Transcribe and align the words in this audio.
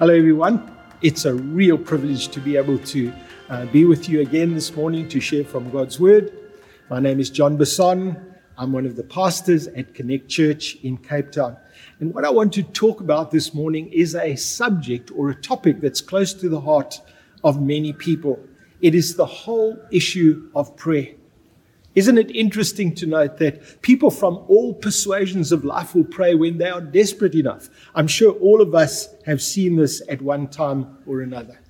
Hello, 0.00 0.12
everyone. 0.12 0.76
It's 1.02 1.24
a 1.24 1.32
real 1.32 1.78
privilege 1.78 2.26
to 2.30 2.40
be 2.40 2.56
able 2.56 2.78
to 2.78 3.12
uh, 3.48 3.66
be 3.66 3.84
with 3.84 4.08
you 4.08 4.22
again 4.22 4.52
this 4.52 4.74
morning 4.74 5.08
to 5.08 5.20
share 5.20 5.44
from 5.44 5.70
God's 5.70 6.00
Word. 6.00 6.32
My 6.90 6.98
name 6.98 7.20
is 7.20 7.30
John 7.30 7.56
Basson. 7.56 8.20
I'm 8.58 8.72
one 8.72 8.86
of 8.86 8.96
the 8.96 9.04
pastors 9.04 9.68
at 9.68 9.94
Connect 9.94 10.28
Church 10.28 10.74
in 10.82 10.96
Cape 10.96 11.30
Town. 11.30 11.56
And 12.00 12.12
what 12.12 12.24
I 12.24 12.30
want 12.30 12.52
to 12.54 12.64
talk 12.64 13.02
about 13.02 13.30
this 13.30 13.54
morning 13.54 13.88
is 13.92 14.16
a 14.16 14.34
subject 14.34 15.12
or 15.14 15.30
a 15.30 15.34
topic 15.40 15.80
that's 15.80 16.00
close 16.00 16.34
to 16.34 16.48
the 16.48 16.60
heart 16.60 17.00
of 17.44 17.62
many 17.62 17.92
people. 17.92 18.40
It 18.80 18.96
is 18.96 19.14
the 19.14 19.26
whole 19.26 19.80
issue 19.92 20.50
of 20.56 20.74
prayer. 20.74 21.14
Isn't 21.94 22.18
it 22.18 22.34
interesting 22.34 22.94
to 22.96 23.06
note 23.06 23.38
that 23.38 23.82
people 23.82 24.10
from 24.10 24.44
all 24.48 24.74
persuasions 24.74 25.52
of 25.52 25.64
life 25.64 25.94
will 25.94 26.04
pray 26.04 26.34
when 26.34 26.58
they 26.58 26.68
are 26.68 26.80
desperate 26.80 27.34
enough? 27.34 27.68
I'm 27.94 28.08
sure 28.08 28.32
all 28.32 28.60
of 28.60 28.74
us 28.74 29.08
have 29.26 29.40
seen 29.40 29.76
this 29.76 30.02
at 30.08 30.20
one 30.20 30.48
time 30.48 30.98
or 31.06 31.20
another. 31.20 31.60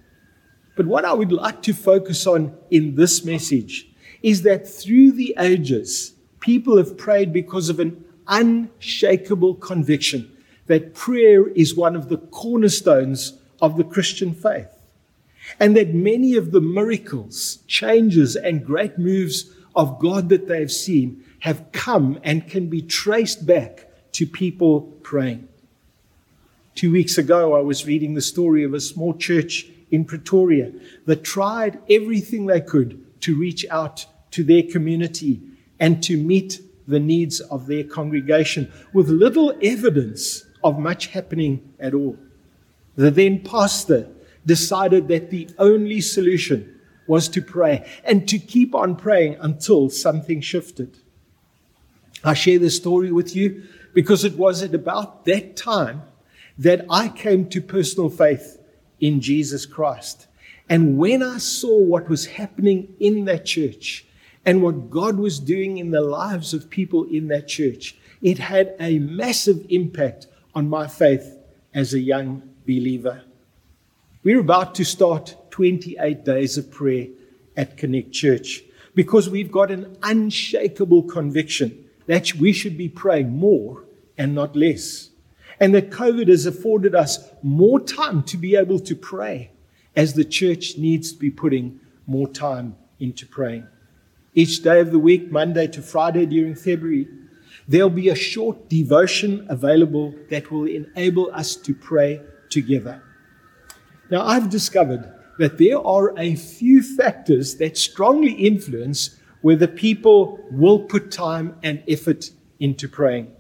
But 0.77 0.87
what 0.87 1.05
I 1.05 1.13
would 1.13 1.31
like 1.31 1.63
to 1.63 1.75
focus 1.75 2.27
on 2.27 2.57
in 2.71 2.95
this 2.95 3.25
message 3.25 3.89
is 4.23 4.43
that 4.43 4.67
through 4.67 5.13
the 5.13 5.35
ages, 5.39 6.15
people 6.41 6.79
have 6.79 6.97
prayed 6.97 7.33
because 7.33 7.69
of 7.69 7.79
an 7.79 8.05
unshakable 8.27 9.57
conviction 9.57 10.31
that 10.67 10.95
prayer 10.95 11.49
is 11.49 11.77
one 11.77 11.95
of 11.95 12.09
the 12.09 12.17
cornerstones 12.17 13.39
of 13.61 13.77
the 13.77 13.85
Christian 13.85 14.35
faith. 14.35 14.69
And 15.61 15.77
that 15.77 15.93
many 15.95 16.37
of 16.37 16.53
the 16.53 16.61
miracles, 16.63 17.59
changes, 17.67 18.35
and 18.35 18.65
great 18.65 18.99
moves 18.99 19.51
of 19.77 19.99
God 19.99 20.29
that 20.29 20.49
they 20.49 20.61
have 20.61 20.73
seen 20.73 21.25
have 21.41 21.73
come 21.73 22.19
and 22.23 22.49
can 22.49 22.69
be 22.69 22.83
traced 22.83 23.47
back 23.47 23.89
to 24.13 24.27
people 24.27 24.83
praying. 25.03 25.49
Two 26.75 26.91
weeks 26.91 27.19
ago, 27.19 27.55
I 27.55 27.61
was 27.61 27.87
reading 27.87 28.15
the 28.15 28.23
story 28.23 28.65
of 28.65 28.75
a 28.75 28.81
small 28.81 29.15
church 29.15 29.67
in 29.91 30.05
Pretoria 30.05 30.73
that 31.07 31.23
tried 31.23 31.79
everything 31.89 32.47
they 32.47 32.61
could 32.61 33.05
to 33.21 33.37
reach 33.37 33.65
out 33.71 34.07
to 34.33 34.43
their 34.43 34.63
community 34.63 35.41
and 35.79 36.03
to 36.03 36.17
meet 36.17 36.61
the 36.89 37.01
needs 37.01 37.41
of 37.41 37.67
their 37.67 37.85
congregation 37.85 38.71
with 38.93 39.09
little 39.09 39.57
evidence 39.63 40.45
of 40.63 40.79
much 40.79 41.09
happening 41.09 41.73
at 41.79 41.95
all. 41.95 42.17
The 42.97 43.11
then 43.11 43.41
pastor 43.41 44.09
decided 44.47 45.09
that 45.09 45.31
the 45.31 45.49
only 45.59 46.01
solution 46.01 46.74
was 47.07 47.29
to 47.29 47.43
pray 47.43 47.87
and 48.05 48.29
to 48.29 48.39
keep 48.39 48.75
on 48.75 48.97
praying 48.97 49.37
until 49.41 49.91
something 49.91 50.41
shifted. 50.41 50.99
I 52.23 52.35
share 52.35 52.59
this 52.59 52.77
story 52.77 53.13
with 53.13 53.37
you 53.37 53.65
because 53.93 54.25
it 54.25 54.37
was 54.37 54.63
at 54.63 54.75
about 54.75 55.25
that 55.27 55.57
time 55.57 56.03
that 56.59 56.87
I 56.89 57.09
came 57.09 57.49
to 57.51 57.61
personal 57.61 58.09
faith 58.09 58.59
in 59.01 59.21
Jesus 59.21 59.67
Christ. 59.67 60.27
And 60.69 60.97
when 60.97 61.23
I 61.23 61.39
saw 61.39 61.79
what 61.79 62.09
was 62.09 62.27
happening 62.27 62.95
in 62.99 63.27
that 63.27 63.45
church 63.45 64.07
and 64.47 64.63
what 64.63 64.91
God 64.91 65.19
was 65.19 65.39
doing 65.39 65.79
in 65.79 65.91
the 65.91 66.01
lives 66.01 66.55
of 66.55 66.71
people 66.71 67.05
in 67.05 67.29
that 67.29 67.49
church, 67.49 67.97
it 68.23 68.39
had 68.39 68.75
a 68.81 68.99
massive 68.99 69.67
impact 69.69 70.27
on 70.55 70.69
my 70.69 70.87
faith 70.87 71.37
as 71.75 71.93
a 71.93 72.01
young 72.01 72.43
believer. 72.67 73.23
We're 74.23 74.41
about 74.41 74.75
to 74.77 74.85
start 74.85 75.37
28 75.55 76.25
days 76.25 76.59
of 76.59 76.69
prayer 76.69 77.07
at 77.57 77.77
Connect 77.77 78.11
Church 78.11 78.65
because 78.97 79.31
we've 79.31 79.53
got 79.53 79.71
an 79.71 79.97
unshakable 80.03 81.05
conviction 81.05 81.85
that 82.09 82.35
we 82.35 82.53
should 82.53 82.77
be 82.77 82.89
praying 82.89 83.31
more 83.31 83.85
and 84.19 84.35
not 84.35 84.57
less. 84.57 85.11
And 85.61 85.73
that 85.73 85.91
COVID 85.91 86.27
has 86.27 86.45
afforded 86.45 86.97
us 86.97 87.31
more 87.45 87.79
time 87.79 88.25
to 88.25 88.37
be 88.37 88.57
able 88.57 88.81
to 88.81 88.97
pray 88.97 89.53
as 89.95 90.15
the 90.15 90.25
church 90.25 90.77
needs 90.77 91.13
to 91.13 91.19
be 91.21 91.31
putting 91.31 91.79
more 92.05 92.27
time 92.27 92.75
into 92.99 93.25
praying. 93.25 93.69
Each 94.35 94.61
day 94.61 94.81
of 94.81 94.91
the 94.91 94.99
week, 94.99 95.31
Monday 95.31 95.69
to 95.69 95.83
Friday 95.83 96.27
during 96.27 96.57
February, 96.57 97.07
there'll 97.69 97.91
be 97.91 98.09
a 98.09 98.17
short 98.17 98.69
devotion 98.69 99.47
available 99.49 100.17
that 100.31 100.51
will 100.51 100.67
enable 100.67 101.33
us 101.33 101.55
to 101.55 101.77
pray 101.77 102.21
together. 102.51 103.01
Now, 104.11 104.27
I've 104.27 104.51
discovered 104.51 105.14
that 105.39 105.59
there 105.59 105.79
are 105.79 106.17
a 106.19 106.37
few 106.37 106.83
factors 106.83 107.57
that 107.57 107.77
strongly 107.77 108.33
influence 108.33 109.19
whether 109.43 109.67
people 109.67 110.39
will 110.51 110.79
put 110.79 111.11
time 111.11 111.57
and 111.63 111.83
effort 111.89 112.31
into 112.61 112.89
praying. 112.89 113.31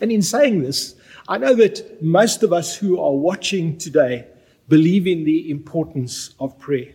And 0.00 0.12
in 0.12 0.22
saying 0.22 0.62
this, 0.62 0.94
I 1.28 1.38
know 1.38 1.54
that 1.54 2.02
most 2.02 2.42
of 2.42 2.52
us 2.52 2.76
who 2.76 3.00
are 3.00 3.12
watching 3.12 3.78
today 3.78 4.26
believe 4.68 5.06
in 5.06 5.24
the 5.24 5.50
importance 5.50 6.34
of 6.38 6.58
prayer. 6.58 6.94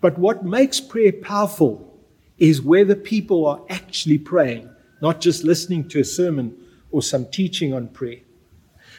But 0.00 0.18
what 0.18 0.44
makes 0.44 0.80
prayer 0.80 1.12
powerful 1.12 1.98
is 2.38 2.62
whether 2.62 2.94
people 2.94 3.46
are 3.46 3.60
actually 3.68 4.18
praying, 4.18 4.70
not 5.02 5.20
just 5.20 5.44
listening 5.44 5.88
to 5.88 6.00
a 6.00 6.04
sermon 6.04 6.56
or 6.90 7.02
some 7.02 7.26
teaching 7.26 7.74
on 7.74 7.88
prayer. 7.88 8.20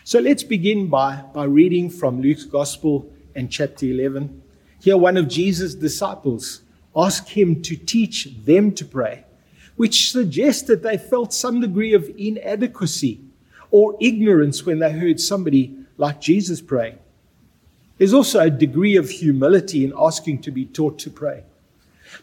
So 0.03 0.19
let's 0.19 0.43
begin 0.43 0.87
by, 0.87 1.23
by 1.33 1.45
reading 1.45 1.89
from 1.89 2.21
Luke's 2.21 2.45
Gospel 2.45 3.11
and 3.39 3.49
chapter 3.49 3.85
11. 3.85 4.41
Here, 4.81 4.97
one 4.97 5.15
of 5.15 5.29
Jesus' 5.29 5.73
disciples 5.73 6.61
asked 6.93 7.29
him 7.29 7.61
to 7.61 7.77
teach 7.77 8.27
them 8.43 8.73
to 8.73 8.83
pray, 8.83 9.23
which 9.77 10.11
suggests 10.11 10.63
that 10.63 10.83
they 10.83 10.97
felt 10.97 11.33
some 11.33 11.61
degree 11.61 11.93
of 11.93 12.11
inadequacy 12.17 13.21
or 13.71 13.95
ignorance 14.01 14.65
when 14.65 14.79
they 14.79 14.91
heard 14.91 15.21
somebody 15.21 15.73
like 15.97 16.19
Jesus 16.19 16.59
praying. 16.59 16.99
There's 17.97 18.13
also 18.13 18.41
a 18.41 18.49
degree 18.49 18.97
of 18.97 19.09
humility 19.09 19.85
in 19.85 19.93
asking 19.97 20.41
to 20.41 20.51
be 20.51 20.65
taught 20.65 20.99
to 20.99 21.09
pray. 21.09 21.43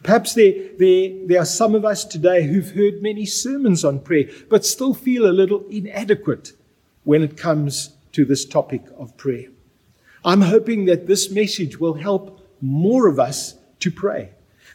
Perhaps 0.02 0.34
there, 0.34 0.52
there, 0.78 1.12
there 1.26 1.40
are 1.40 1.46
some 1.46 1.74
of 1.74 1.86
us 1.86 2.04
today 2.04 2.42
who've 2.46 2.72
heard 2.72 3.02
many 3.02 3.24
sermons 3.24 3.86
on 3.86 4.00
prayer, 4.00 4.28
but 4.50 4.66
still 4.66 4.92
feel 4.92 5.24
a 5.24 5.32
little 5.32 5.64
inadequate 5.70 6.52
when 7.04 7.22
it 7.22 7.38
comes 7.38 7.96
to 8.12 8.26
this 8.26 8.44
topic 8.44 8.82
of 8.98 9.16
prayer. 9.16 9.46
I'm 10.26 10.40
hoping 10.40 10.86
that 10.86 11.06
this 11.06 11.30
message 11.30 11.78
will 11.78 11.94
help 11.94 12.44
more 12.60 13.06
of 13.06 13.20
us 13.20 13.54
to 13.78 13.92
pray, 13.92 14.30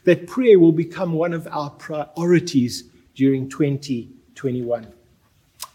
that 0.06 0.26
prayer 0.26 0.58
will 0.58 0.72
become 0.72 1.12
one 1.12 1.34
of 1.34 1.46
our 1.52 1.70
priorities 1.72 2.86
during 3.16 3.50
2021. 3.50 4.88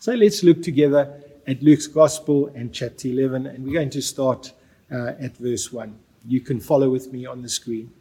So 0.01 0.15
let's 0.15 0.43
look 0.43 0.63
together 0.63 1.21
at 1.47 1.63
Luke's 1.63 1.89
Gospel 1.89 2.51
and 2.55 2.73
chapter 2.73 3.09
11, 3.09 3.45
and 3.47 3.67
we're 3.67 3.75
going 3.75 3.91
to 3.91 4.01
start 4.01 4.51
uh, 4.91 5.13
at 5.21 5.37
verse 5.37 5.71
1. 5.71 5.95
You 6.27 6.41
can 6.41 6.59
follow 6.59 6.89
with 6.89 7.13
me 7.13 7.27
on 7.27 7.43
the 7.43 7.49
screen. 7.51 7.93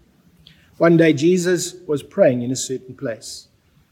One 0.78 0.96
day 0.96 1.12
Jesus 1.12 1.76
was 1.86 2.02
praying 2.02 2.42
in 2.42 2.52
a 2.52 2.56
certain 2.56 2.96
place. 2.96 3.50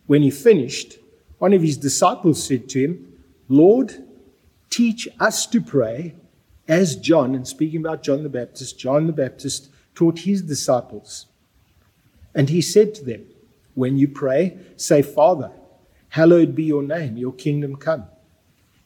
When 0.07 0.21
he 0.21 0.31
finished, 0.31 0.99
one 1.37 1.51
of 1.51 1.61
his 1.61 1.75
disciples 1.75 2.41
said 2.47 2.69
to 2.69 2.79
him, 2.79 3.13
Lord, 3.49 4.07
teach 4.69 5.09
us 5.19 5.45
to 5.47 5.59
pray 5.59 6.15
as 6.67 6.95
John, 6.95 7.35
and 7.35 7.47
speaking 7.47 7.81
about 7.81 8.03
John 8.03 8.23
the 8.23 8.29
Baptist, 8.29 8.79
John 8.79 9.07
the 9.07 9.13
Baptist 9.13 9.69
taught 9.95 10.19
his 10.19 10.41
disciples. 10.41 11.27
And 12.33 12.49
he 12.49 12.61
said 12.61 12.95
to 12.95 13.05
them, 13.05 13.25
When 13.75 13.97
you 13.97 14.07
pray, 14.07 14.57
say, 14.77 15.01
Father, 15.01 15.51
hallowed 16.09 16.55
be 16.55 16.63
your 16.63 16.83
name, 16.83 17.17
your 17.17 17.33
kingdom 17.33 17.75
come. 17.75 18.05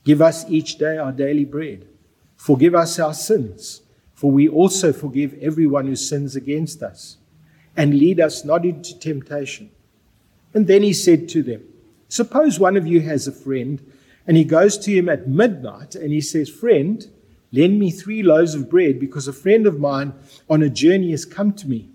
Give 0.04 0.22
us 0.22 0.50
each 0.50 0.78
day 0.78 0.98
our 0.98 1.12
daily 1.12 1.46
bread. 1.46 1.88
Forgive 2.36 2.76
us 2.76 3.00
our 3.00 3.14
sins, 3.14 3.82
for 4.14 4.32
we 4.32 4.48
also 4.48 4.94
forgive 4.94 5.38
everyone 5.42 5.88
who 5.88 5.96
sins 5.96 6.36
against 6.36 6.82
us. 6.82 7.18
And 7.76 8.00
lead 8.00 8.20
us 8.20 8.44
not 8.44 8.66
into 8.66 8.98
temptation. 8.98 9.70
And 10.54 10.66
then 10.66 10.82
he 10.82 10.94
said 10.94 11.30
to 11.30 11.44
them, 11.44 11.64
Suppose 12.10 12.60
one 12.60 12.78
of 12.78 12.88
you 12.88 13.02
has 13.02 13.28
a 13.28 13.32
friend, 13.32 13.82
and 14.26 14.38
he 14.38 14.44
goes 14.44 14.78
to 14.80 14.92
him 14.92 15.10
at 15.10 15.28
midnight, 15.28 15.94
and 15.94 16.12
he 16.12 16.22
says, 16.22 16.50
Friend, 16.50 17.06
Lend 17.52 17.80
me 17.80 17.92
three 17.92 18.24
loaves 18.24 18.56
of 18.56 18.70
bread 18.70 19.00
because 19.00 19.28
a 19.28 19.34
friend 19.34 19.66
of 19.66 19.80
mine 19.80 20.14
on 20.50 20.62
a 20.62 20.70
journey 20.70 21.12
has 21.12 21.26
come 21.26 21.54
to 21.54 21.68
me 21.68 21.90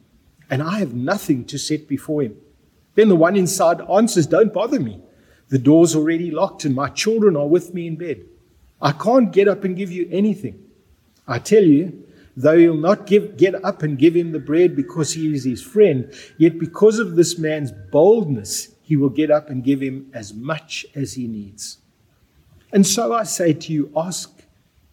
and 0.50 0.62
I 0.62 0.78
have 0.78 0.94
nothing 0.94 1.44
to 1.46 1.58
set 1.58 1.88
before 1.88 2.22
him. 2.22 2.36
Then 2.94 3.08
the 3.08 3.16
one 3.16 3.36
inside 3.36 3.80
answers, 3.90 4.26
Don't 4.26 4.52
bother 4.52 4.80
me. 4.80 5.00
The 5.48 5.58
door's 5.58 5.94
already 5.94 6.30
locked 6.30 6.64
and 6.64 6.74
my 6.74 6.88
children 6.88 7.36
are 7.36 7.46
with 7.46 7.74
me 7.74 7.86
in 7.86 7.96
bed. 7.96 8.24
I 8.80 8.92
can't 8.92 9.32
get 9.32 9.48
up 9.48 9.64
and 9.64 9.76
give 9.76 9.92
you 9.92 10.08
anything. 10.10 10.62
I 11.28 11.38
tell 11.38 11.62
you, 11.62 12.04
though 12.36 12.58
he'll 12.58 12.76
not 12.76 13.06
give, 13.06 13.36
get 13.36 13.64
up 13.64 13.82
and 13.82 13.98
give 13.98 14.16
him 14.16 14.32
the 14.32 14.38
bread 14.38 14.74
because 14.74 15.12
he 15.12 15.32
is 15.32 15.44
his 15.44 15.62
friend, 15.62 16.12
yet 16.38 16.58
because 16.58 16.98
of 16.98 17.14
this 17.14 17.38
man's 17.38 17.70
boldness, 17.70 18.74
he 18.82 18.96
will 18.96 19.10
get 19.10 19.30
up 19.30 19.48
and 19.48 19.62
give 19.62 19.80
him 19.80 20.10
as 20.12 20.34
much 20.34 20.84
as 20.94 21.14
he 21.14 21.28
needs. 21.28 21.78
And 22.72 22.86
so 22.86 23.12
I 23.14 23.22
say 23.24 23.52
to 23.52 23.72
you, 23.72 23.92
ask 23.96 24.41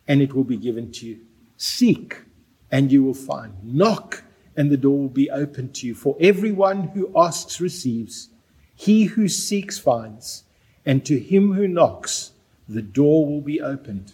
and 0.10 0.22
it 0.22 0.34
will 0.34 0.44
be 0.44 0.58
given 0.58 0.92
to 0.92 1.06
you. 1.06 1.20
Seek, 1.56 2.24
and 2.72 2.92
you 2.92 3.04
will 3.04 3.14
find. 3.14 3.54
Knock, 3.64 4.24
and 4.58 4.70
the 4.70 4.76
door 4.76 4.98
will 4.98 5.08
be 5.08 5.30
opened 5.30 5.76
to 5.76 5.88
you. 5.88 5.96
For 5.96 6.18
everyone 6.20 6.90
who 6.90 7.12
asks 7.16 7.62
receives, 7.62 8.30
he 8.76 9.04
who 9.04 9.30
seeks 9.30 9.78
finds, 9.78 10.44
and 10.86 11.06
to 11.06 11.20
him 11.20 11.54
who 11.54 11.68
knocks, 11.68 12.32
the 12.68 12.82
door 12.82 13.26
will 13.26 13.42
be 13.42 13.62
opened. 13.62 14.14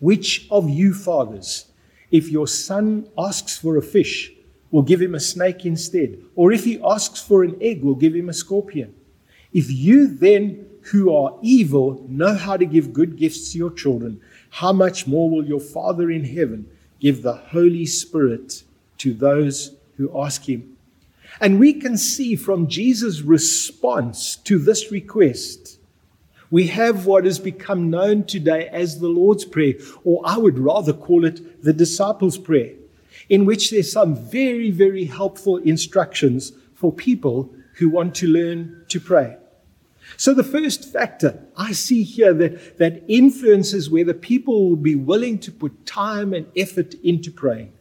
Which 0.00 0.48
of 0.50 0.68
you 0.68 0.92
fathers, 0.92 1.66
if 2.10 2.28
your 2.28 2.48
son 2.48 3.08
asks 3.16 3.56
for 3.56 3.76
a 3.76 3.82
fish, 3.82 4.32
will 4.72 4.82
give 4.82 5.00
him 5.00 5.14
a 5.14 5.20
snake 5.20 5.64
instead? 5.64 6.20
Or 6.34 6.52
if 6.52 6.64
he 6.64 6.80
asks 6.82 7.22
for 7.22 7.44
an 7.44 7.56
egg, 7.60 7.82
will 7.82 7.94
give 7.94 8.14
him 8.14 8.28
a 8.28 8.34
scorpion? 8.34 8.94
If 9.52 9.70
you 9.70 10.08
then, 10.08 10.66
who 10.82 11.14
are 11.14 11.38
evil, 11.42 12.04
know 12.08 12.34
how 12.34 12.56
to 12.56 12.64
give 12.64 12.92
good 12.92 13.16
gifts 13.16 13.52
to 13.52 13.58
your 13.58 13.70
children, 13.70 14.20
how 14.50 14.72
much 14.72 15.06
more 15.06 15.30
will 15.30 15.44
your 15.44 15.60
Father 15.60 16.10
in 16.10 16.24
heaven 16.24 16.68
give 17.00 17.22
the 17.22 17.34
Holy 17.34 17.86
Spirit 17.86 18.64
to 18.98 19.14
those 19.14 19.76
who 19.96 20.10
ask 20.20 20.48
him? 20.48 20.76
And 21.40 21.60
we 21.60 21.74
can 21.74 21.96
see 21.96 22.36
from 22.36 22.66
Jesus' 22.66 23.22
response 23.22 24.36
to 24.36 24.58
this 24.58 24.90
request 24.90 25.78
we 26.50 26.66
have 26.66 27.06
what 27.06 27.24
has 27.24 27.38
become 27.38 27.90
known 27.90 28.24
today 28.24 28.68
as 28.72 28.98
the 28.98 29.08
Lord's 29.08 29.44
Prayer, 29.44 29.74
or 30.02 30.20
I 30.24 30.36
would 30.36 30.58
rather 30.58 30.92
call 30.92 31.24
it 31.24 31.62
the 31.62 31.72
Disciples' 31.72 32.38
Prayer, 32.38 32.74
in 33.28 33.44
which 33.44 33.70
there's 33.70 33.92
some 33.92 34.16
very, 34.16 34.70
very 34.70 35.04
helpful 35.04 35.58
instructions 35.58 36.52
for 36.74 36.92
people 36.92 37.54
who 37.74 37.88
want 37.88 38.16
to 38.16 38.26
learn 38.26 38.84
to 38.88 38.98
pray. 38.98 39.36
So, 40.16 40.34
the 40.34 40.44
first 40.44 40.92
factor 40.92 41.46
I 41.56 41.72
see 41.72 42.02
here 42.02 42.34
that, 42.34 42.78
that 42.78 43.04
influences 43.08 43.90
whether 43.90 44.12
people 44.12 44.68
will 44.68 44.76
be 44.76 44.94
willing 44.94 45.38
to 45.40 45.52
put 45.52 45.86
time 45.86 46.34
and 46.34 46.46
effort 46.56 46.94
into 47.02 47.30
praying 47.30 47.72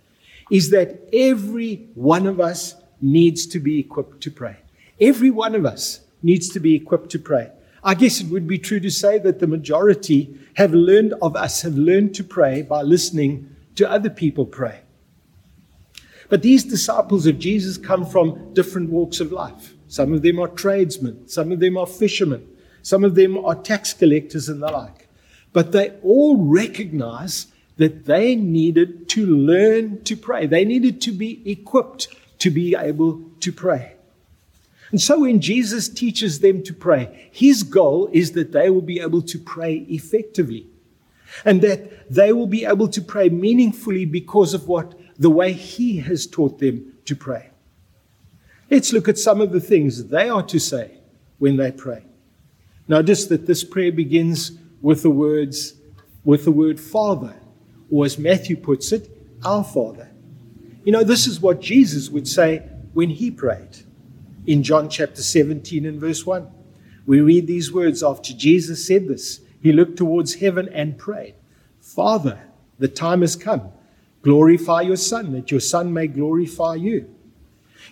is 0.49 0.69
that 0.71 1.09
every 1.13 1.87
one 1.93 2.25
of 2.25 2.39
us 2.39 2.75
needs 3.01 3.45
to 3.47 3.59
be 3.59 3.79
equipped 3.79 4.21
to 4.21 4.31
pray. 4.31 4.57
Every 4.99 5.29
one 5.29 5.55
of 5.55 5.65
us 5.65 6.01
needs 6.21 6.49
to 6.49 6.59
be 6.59 6.75
equipped 6.75 7.09
to 7.11 7.19
pray. 7.19 7.51
I 7.83 7.93
guess 7.93 8.19
it 8.19 8.27
would 8.27 8.47
be 8.47 8.57
true 8.57 8.79
to 8.81 8.89
say 8.89 9.19
that 9.19 9.39
the 9.39 9.47
majority 9.47 10.37
have 10.55 10.73
learned 10.73 11.13
of 11.21 11.35
us 11.35 11.61
have 11.61 11.75
learned 11.75 12.13
to 12.15 12.23
pray 12.23 12.61
by 12.61 12.81
listening 12.81 13.55
to 13.75 13.89
other 13.89 14.09
people 14.09 14.45
pray. 14.45 14.81
But 16.27 16.41
these 16.41 16.63
disciples 16.63 17.25
of 17.25 17.39
Jesus 17.39 17.77
come 17.77 18.05
from 18.05 18.53
different 18.53 18.89
walks 18.89 19.19
of 19.19 19.31
life. 19.31 19.73
Some 19.89 20.13
of 20.13 20.21
them 20.21 20.39
are 20.39 20.47
tradesmen, 20.47 21.27
some 21.27 21.51
of 21.51 21.59
them 21.59 21.75
are 21.75 21.87
fishermen, 21.87 22.47
some 22.83 23.03
of 23.03 23.15
them 23.15 23.43
are 23.43 23.55
tax 23.55 23.91
collectors 23.91 24.47
and 24.47 24.61
the 24.61 24.71
like. 24.71 25.09
But 25.51 25.71
they 25.71 25.89
all 26.03 26.37
recognize 26.37 27.47
that 27.77 28.05
they 28.05 28.35
needed 28.35 29.09
to 29.09 29.25
learn 29.25 30.03
to 30.03 30.15
pray. 30.15 30.45
They 30.45 30.63
needed 30.63 31.01
to 31.01 31.11
be 31.11 31.41
equipped 31.49 32.07
to 32.37 32.51
be 32.51 32.75
able 32.75 33.23
to 33.39 33.51
pray. 33.51 33.93
And 34.91 35.01
so 35.01 35.21
when 35.21 35.41
Jesus 35.41 35.89
teaches 35.89 36.39
them 36.39 36.61
to 36.63 36.73
pray, 36.73 37.29
his 37.31 37.63
goal 37.63 38.09
is 38.11 38.33
that 38.33 38.51
they 38.51 38.69
will 38.69 38.81
be 38.83 38.99
able 38.99 39.23
to 39.23 39.39
pray 39.39 39.85
effectively 39.89 40.67
and 41.45 41.61
that 41.61 42.13
they 42.13 42.31
will 42.31 42.47
be 42.47 42.65
able 42.65 42.89
to 42.89 43.01
pray 43.01 43.29
meaningfully 43.29 44.05
because 44.05 44.53
of 44.53 44.67
what 44.67 44.93
the 45.17 45.29
way 45.31 45.51
he 45.51 45.97
has 45.97 46.27
taught 46.27 46.59
them 46.59 46.93
to 47.05 47.15
pray. 47.15 47.49
Let's 48.69 48.93
look 48.93 49.07
at 49.07 49.17
some 49.17 49.41
of 49.41 49.51
the 49.51 49.59
things 49.59 50.05
they 50.05 50.29
are 50.29 50.43
to 50.43 50.59
say 50.59 50.99
when 51.39 51.57
they 51.57 51.71
pray. 51.71 52.03
Notice 52.87 53.25
that 53.27 53.47
this 53.47 53.63
prayer 53.63 53.91
begins 53.91 54.51
with 54.81 55.03
the 55.03 55.09
words 55.09 55.73
with 56.23 56.45
the 56.45 56.51
word 56.51 56.79
father 56.79 57.35
or 57.89 58.05
as 58.05 58.17
Matthew 58.19 58.55
puts 58.57 58.91
it, 58.91 59.09
our 59.43 59.63
father. 59.63 60.09
You 60.83 60.91
know, 60.91 61.03
this 61.03 61.27
is 61.27 61.41
what 61.41 61.61
Jesus 61.61 62.09
would 62.09 62.27
say 62.27 62.59
when 62.93 63.09
he 63.09 63.31
prayed 63.31 63.77
in 64.45 64.63
John 64.63 64.89
chapter 64.89 65.21
17 65.21 65.85
and 65.85 65.99
verse 65.99 66.25
1. 66.25 66.47
We 67.05 67.21
read 67.21 67.47
these 67.47 67.71
words 67.73 68.03
after 68.03 68.33
Jesus 68.33 68.85
said 68.85 69.07
this. 69.07 69.41
He 69.61 69.71
looked 69.71 69.97
towards 69.97 70.35
heaven 70.35 70.69
and 70.69 70.97
prayed, 70.97 71.35
Father, 71.81 72.39
the 72.77 72.87
time 72.87 73.21
has 73.21 73.35
come. 73.35 73.71
Glorify 74.21 74.81
your 74.81 74.97
Son, 74.97 75.31
that 75.31 75.49
your 75.49 75.59
Son 75.59 75.91
may 75.91 76.07
glorify 76.07 76.75
you. 76.75 77.13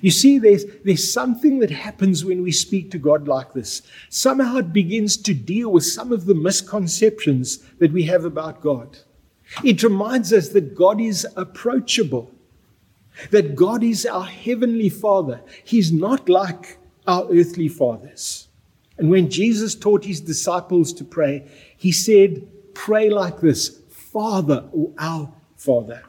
You 0.02 0.12
see, 0.12 0.40
there's, 0.40 0.66
there's 0.84 1.12
something 1.12 1.60
that 1.60 1.72
happens 1.72 2.24
when 2.24 2.42
we 2.42 2.52
speak 2.52 2.92
to 2.92 2.98
God 2.98 3.28
like 3.28 3.54
this. 3.54 3.82
Somehow 4.10 4.58
it 4.58 4.74
begins 4.74 5.18
to 5.18 5.34
deal 5.34 5.72
with 5.72 5.86
some 5.86 6.12
of 6.12 6.26
the 6.26 6.36
misconceptions 6.36 7.58
that 7.80 7.92
we 7.92 8.04
have 8.04 8.26
about 8.26 8.62
God. 8.62 9.00
It 9.64 9.82
reminds 9.84 10.34
us 10.34 10.50
that 10.50 10.76
God 10.76 11.00
is 11.00 11.26
approachable 11.36 12.32
that 13.32 13.56
God 13.56 13.84
is 13.84 14.06
our 14.06 14.26
heavenly 14.26 14.90
Father. 14.90 15.42
He's 15.64 15.92
not 15.92 16.30
like 16.30 16.78
our 17.06 17.28
earthly 17.32 17.68
fathers. 17.68 18.48
And 18.98 19.10
when 19.10 19.30
Jesus 19.30 19.76
taught 19.76 20.06
his 20.06 20.22
disciples 20.22 20.94
to 20.94 21.04
pray, 21.04 21.48
he 21.78 21.92
said, 21.92 22.48
Pray 22.74 23.10
like 23.10 23.40
this 23.40 23.80
Father 23.90 24.68
or 24.72 24.92
our 24.98 25.32
Father. 25.56 26.04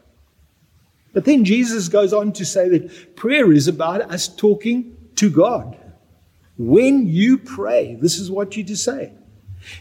But 1.13 1.25
then 1.25 1.45
Jesus 1.45 1.89
goes 1.89 2.13
on 2.13 2.33
to 2.33 2.45
say 2.45 2.69
that 2.69 3.17
prayer 3.17 3.53
is 3.53 3.69
about 3.69 4.03
us 4.03 4.29
talking 4.29 4.97
to 5.17 5.31
God. 5.31 5.77
When 6.57 7.07
you 7.07 7.39
pray, 7.39 7.97
this 8.01 8.19
is 8.19 8.31
what 8.31 8.57
you 8.57 8.65
to 8.65 8.77
say. 8.77 9.13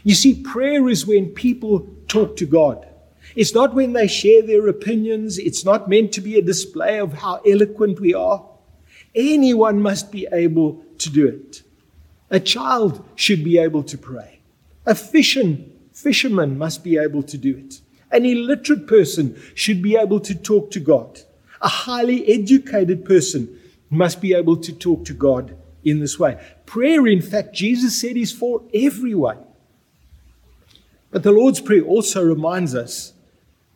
You 0.04 0.14
see, 0.14 0.42
prayer 0.42 0.88
is 0.88 1.06
when 1.06 1.30
people 1.30 1.88
talk 2.08 2.36
to 2.36 2.46
God. 2.46 2.86
It's 3.36 3.54
not 3.54 3.74
when 3.74 3.92
they 3.92 4.08
share 4.08 4.42
their 4.42 4.66
opinions. 4.68 5.38
It's 5.38 5.64
not 5.64 5.88
meant 5.88 6.12
to 6.12 6.20
be 6.20 6.38
a 6.38 6.42
display 6.42 6.98
of 6.98 7.12
how 7.12 7.36
eloquent 7.46 8.00
we 8.00 8.14
are. 8.14 8.44
Anyone 9.14 9.82
must 9.82 10.10
be 10.10 10.26
able 10.32 10.82
to 10.98 11.10
do 11.10 11.26
it. 11.26 11.62
A 12.30 12.40
child 12.40 13.06
should 13.16 13.42
be 13.42 13.58
able 13.58 13.82
to 13.84 13.98
pray. 13.98 14.40
A 14.86 14.94
fisherman, 14.94 15.72
fisherman 15.92 16.58
must 16.58 16.84
be 16.84 16.96
able 16.96 17.22
to 17.24 17.38
do 17.38 17.56
it. 17.56 17.80
An 18.10 18.24
illiterate 18.24 18.86
person 18.86 19.40
should 19.54 19.82
be 19.82 19.96
able 19.96 20.20
to 20.20 20.34
talk 20.34 20.70
to 20.72 20.80
God. 20.80 21.20
A 21.60 21.68
highly 21.68 22.26
educated 22.28 23.04
person 23.04 23.58
must 23.90 24.20
be 24.20 24.34
able 24.34 24.56
to 24.58 24.72
talk 24.72 25.04
to 25.06 25.14
God 25.14 25.56
in 25.84 26.00
this 26.00 26.18
way. 26.18 26.40
Prayer, 26.66 27.06
in 27.06 27.22
fact, 27.22 27.54
Jesus 27.54 28.00
said, 28.00 28.16
is 28.16 28.32
for 28.32 28.62
everyone. 28.74 29.38
But 31.10 31.22
the 31.22 31.32
Lord's 31.32 31.60
Prayer 31.60 31.82
also 31.82 32.22
reminds 32.22 32.74
us 32.74 33.14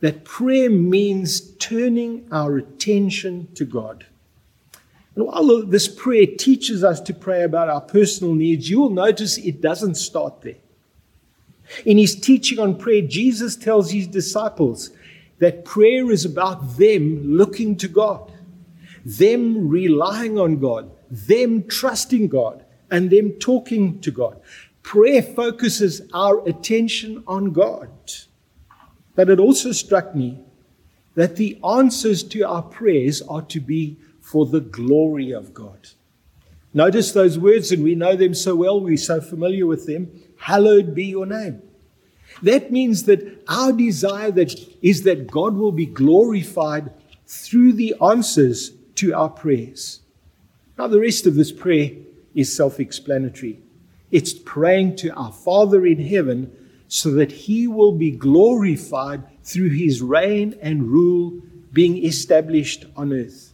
that 0.00 0.25
prayer 0.25 0.69
means 0.69 1.40
turning 1.56 2.26
our 2.31 2.56
attention 2.58 3.49
to 3.55 3.64
God. 3.64 4.06
And 5.14 5.26
while 5.26 5.62
this 5.64 5.88
prayer 5.88 6.26
teaches 6.26 6.82
us 6.82 7.00
to 7.02 7.14
pray 7.14 7.43
about 7.43 7.69
our 7.69 7.81
personal 7.81 8.34
needs, 8.34 8.69
you 8.69 8.81
will 8.81 8.90
notice 8.90 9.38
it 9.38 9.61
doesn't 9.61 9.94
start 9.94 10.40
there. 10.43 10.56
In 11.84 11.98
his 11.98 12.14
teaching 12.14 12.58
on 12.58 12.76
prayer, 12.78 13.02
Jesus 13.02 13.56
tells 13.56 13.90
his 13.90 14.06
disciples 14.06 14.90
that 15.38 15.64
prayer 15.64 16.10
is 16.10 16.24
about 16.24 16.76
them 16.76 17.36
looking 17.36 17.76
to 17.76 17.88
God, 17.88 18.32
them 19.05 19.69
relying 19.69 20.38
on 20.38 20.58
God, 20.58 20.91
them 21.10 21.67
trusting 21.67 22.29
God, 22.29 22.64
and 22.91 23.10
them 23.10 23.32
talking 23.32 24.00
to 24.00 24.10
God. 24.10 24.41
Prayer 24.82 25.22
focuses 25.22 26.02
our 26.12 26.46
attention 26.48 27.22
on 27.26 27.52
God. 27.52 27.91
But 29.14 29.31
it 29.31 29.38
also 29.38 29.72
struck 29.72 30.14
me 30.14 30.38
that 31.14 31.36
the 31.36 31.58
answers 31.64 32.22
to 32.22 32.43
our 32.43 32.62
prayers 32.62 33.22
are 33.22 33.43
to 33.43 33.60
be 33.60 33.96
for 34.20 34.46
the 34.46 34.60
glory 34.60 35.31
of 35.31 35.52
God. 35.52 35.88
Notice 36.74 37.12
those 37.12 37.38
words, 37.38 37.70
and 37.70 37.84
we 37.84 37.94
know 37.94 38.17
them 38.17 38.34
so 38.34 38.56
well, 38.56 38.81
we're 38.81 38.96
so 38.96 39.20
familiar 39.20 39.67
with 39.67 39.86
them. 39.86 40.10
Hallowed 40.43 40.93
be 40.93 41.05
your 41.05 41.25
name. 41.25 41.63
That 42.43 42.72
means 42.72 43.05
that 43.05 43.44
our 43.46 43.72
desire 43.72 44.32
that 44.32 44.53
is 44.82 45.05
that 45.05 45.31
God 45.31 45.55
will 45.55 45.70
be 45.70 45.87
glorified 45.87 46.91
through 47.29 47.75
the 47.75 47.94
answers 48.03 48.72
to 48.96 49.15
our 49.15 49.29
prayers. 49.29 50.01
Now, 50.77 50.89
the 50.89 50.99
rest 50.99 51.27
of 51.27 51.37
this 51.37 51.53
prayer 51.53 51.93
is 52.34 52.56
self 52.56 52.81
explanatory. 52.81 53.61
It's 54.11 54.32
praying 54.32 54.96
to 54.96 55.11
our 55.11 55.31
Father 55.31 55.87
in 55.87 56.05
heaven 56.05 56.51
so 56.89 57.13
that 57.13 57.31
he 57.31 57.69
will 57.69 57.93
be 57.93 58.11
glorified 58.11 59.22
through 59.44 59.70
his 59.70 60.03
reign 60.03 60.58
and 60.61 60.89
rule 60.89 61.41
being 61.72 62.05
established 62.05 62.84
on 62.96 63.13
earth. 63.13 63.53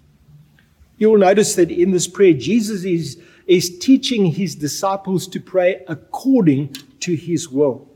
You 0.96 1.10
will 1.10 1.18
notice 1.18 1.54
that 1.56 1.70
in 1.70 1.90
this 1.90 2.08
prayer, 2.08 2.32
Jesus 2.32 2.84
is, 2.84 3.20
is 3.48 3.78
teaching 3.78 4.26
his 4.26 4.54
disciples 4.54 5.26
to 5.26 5.40
pray 5.40 5.82
according 5.88 6.68
to 7.00 7.16
his 7.16 7.48
will. 7.48 7.88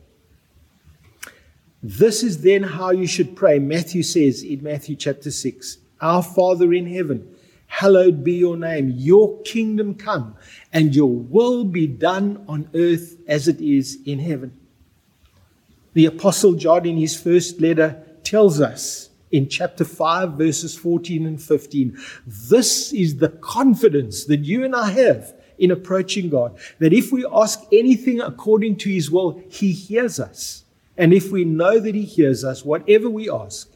This 1.82 2.22
is 2.22 2.40
then 2.42 2.62
how 2.62 2.90
you 2.90 3.06
should 3.06 3.36
pray. 3.36 3.58
Matthew 3.58 4.02
says 4.02 4.42
in 4.42 4.62
Matthew 4.62 4.96
chapter 4.96 5.30
6 5.30 5.76
Our 6.00 6.22
Father 6.22 6.72
in 6.72 6.86
heaven, 6.86 7.36
hallowed 7.66 8.24
be 8.24 8.34
your 8.34 8.56
name. 8.56 8.92
Your 8.96 9.42
kingdom 9.42 9.94
come, 9.94 10.36
and 10.72 10.94
your 10.94 11.10
will 11.10 11.64
be 11.64 11.86
done 11.86 12.44
on 12.48 12.70
earth 12.74 13.16
as 13.28 13.46
it 13.46 13.60
is 13.60 13.98
in 14.06 14.20
heaven. 14.20 14.58
The 15.92 16.06
Apostle 16.06 16.54
John, 16.54 16.86
in 16.86 16.96
his 16.96 17.20
first 17.20 17.60
letter, 17.60 18.02
tells 18.22 18.60
us 18.60 19.10
in 19.30 19.48
chapter 19.48 19.84
5, 19.84 20.32
verses 20.32 20.76
14 20.76 21.26
and 21.26 21.42
15 21.42 21.98
this 22.26 22.92
is 22.92 23.16
the 23.16 23.30
confidence 23.30 24.26
that 24.26 24.40
you 24.40 24.64
and 24.64 24.76
I 24.76 24.90
have 24.90 25.34
in 25.62 25.70
approaching 25.70 26.28
God, 26.28 26.58
that 26.78 26.92
if 26.92 27.12
we 27.12 27.24
ask 27.32 27.60
anything 27.72 28.20
according 28.20 28.76
to 28.76 28.90
his 28.90 29.10
will, 29.10 29.42
he 29.48 29.72
hears 29.72 30.20
us. 30.20 30.62
And 30.96 31.12
if 31.12 31.32
we 31.32 31.44
know 31.44 31.78
that 31.78 31.94
He 31.94 32.02
hears 32.02 32.44
us, 32.44 32.64
whatever 32.64 33.08
we 33.08 33.30
ask, 33.30 33.70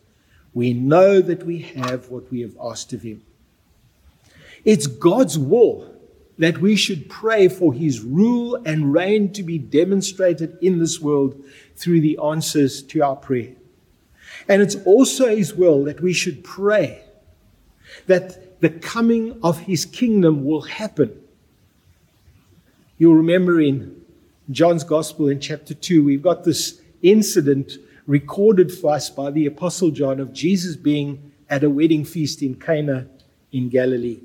we 0.52 0.72
know 0.72 1.20
that 1.20 1.44
we 1.44 1.60
have 1.60 2.10
what 2.10 2.30
we 2.30 2.40
have 2.42 2.56
asked 2.62 2.92
of 2.92 3.02
Him. 3.02 3.22
It's 4.64 4.86
God's 4.86 5.38
will 5.38 5.92
that 6.38 6.58
we 6.58 6.76
should 6.76 7.08
pray 7.08 7.48
for 7.48 7.72
His 7.72 8.00
rule 8.00 8.56
and 8.66 8.92
reign 8.92 9.32
to 9.32 9.42
be 9.42 9.58
demonstrated 9.58 10.58
in 10.60 10.78
this 10.78 11.00
world 11.00 11.42
through 11.76 12.00
the 12.00 12.18
answers 12.22 12.82
to 12.82 13.00
our 13.00 13.16
prayer. 13.16 13.54
And 14.48 14.60
it's 14.60 14.76
also 14.84 15.34
His 15.34 15.54
will 15.54 15.84
that 15.84 16.00
we 16.00 16.12
should 16.12 16.44
pray 16.44 17.02
that 18.06 18.60
the 18.60 18.70
coming 18.70 19.38
of 19.42 19.60
His 19.60 19.86
kingdom 19.86 20.44
will 20.44 20.62
happen. 20.62 21.22
You'll 22.98 23.16
remember 23.16 23.60
in 23.60 24.00
John's 24.50 24.82
Gospel 24.82 25.28
in 25.28 25.38
chapter 25.38 25.74
2, 25.74 26.02
we've 26.02 26.22
got 26.22 26.44
this 26.44 26.80
incident 27.02 27.72
recorded 28.06 28.72
for 28.72 28.94
us 28.94 29.10
by 29.10 29.30
the 29.30 29.44
Apostle 29.44 29.90
John 29.90 30.18
of 30.18 30.32
Jesus 30.32 30.76
being 30.76 31.32
at 31.50 31.62
a 31.62 31.68
wedding 31.68 32.06
feast 32.06 32.42
in 32.42 32.54
Cana 32.54 33.06
in 33.52 33.68
Galilee. 33.68 34.20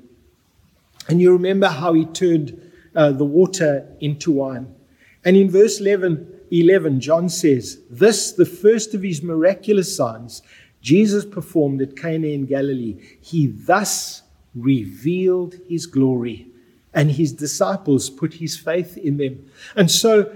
And 1.08 1.20
you 1.20 1.32
remember 1.32 1.68
how 1.68 1.92
he 1.92 2.06
turned 2.06 2.70
uh, 2.94 3.12
the 3.12 3.26
water 3.26 3.86
into 4.00 4.32
wine. 4.32 4.74
And 5.22 5.36
in 5.36 5.50
verse 5.50 5.78
11, 5.78 6.40
11, 6.50 7.00
John 7.00 7.28
says, 7.28 7.80
This, 7.90 8.32
the 8.32 8.46
first 8.46 8.94
of 8.94 9.02
his 9.02 9.22
miraculous 9.22 9.94
signs, 9.94 10.40
Jesus 10.80 11.26
performed 11.26 11.82
at 11.82 11.96
Cana 11.96 12.28
in 12.28 12.46
Galilee. 12.46 12.98
He 13.20 13.48
thus 13.48 14.22
revealed 14.54 15.56
his 15.68 15.84
glory, 15.84 16.51
and 16.94 17.12
his 17.12 17.32
disciples 17.32 18.10
put 18.10 18.34
his 18.34 18.56
faith 18.56 18.96
in 18.96 19.16
them. 19.16 19.50
And 19.76 19.90
so 19.90 20.34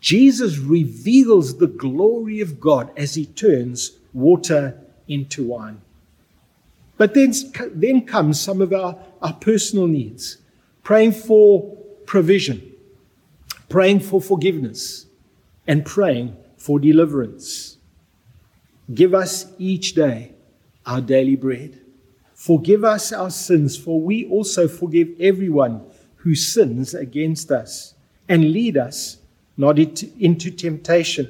Jesus 0.00 0.58
reveals 0.58 1.58
the 1.58 1.66
glory 1.66 2.40
of 2.40 2.60
God 2.60 2.90
as 2.96 3.14
he 3.14 3.26
turns 3.26 3.92
water 4.12 4.78
into 5.08 5.44
wine. 5.44 5.80
But 6.98 7.14
then, 7.14 7.32
then 7.72 8.06
comes 8.06 8.40
some 8.40 8.62
of 8.62 8.72
our, 8.72 8.98
our 9.20 9.34
personal 9.34 9.86
needs 9.86 10.38
praying 10.82 11.12
for 11.12 11.76
provision, 12.06 12.72
praying 13.68 14.00
for 14.00 14.20
forgiveness, 14.20 15.06
and 15.66 15.84
praying 15.84 16.36
for 16.56 16.78
deliverance. 16.78 17.76
Give 18.94 19.14
us 19.14 19.46
each 19.58 19.94
day 19.94 20.32
our 20.86 21.00
daily 21.00 21.34
bread. 21.36 21.80
Forgive 22.46 22.84
us 22.84 23.12
our 23.12 23.30
sins, 23.30 23.76
for 23.76 24.00
we 24.00 24.24
also 24.28 24.68
forgive 24.68 25.08
everyone 25.18 25.82
who 26.18 26.36
sins 26.36 26.94
against 26.94 27.50
us. 27.50 27.94
And 28.28 28.52
lead 28.52 28.76
us 28.76 29.18
not 29.56 29.80
into 29.80 30.52
temptation. 30.52 31.28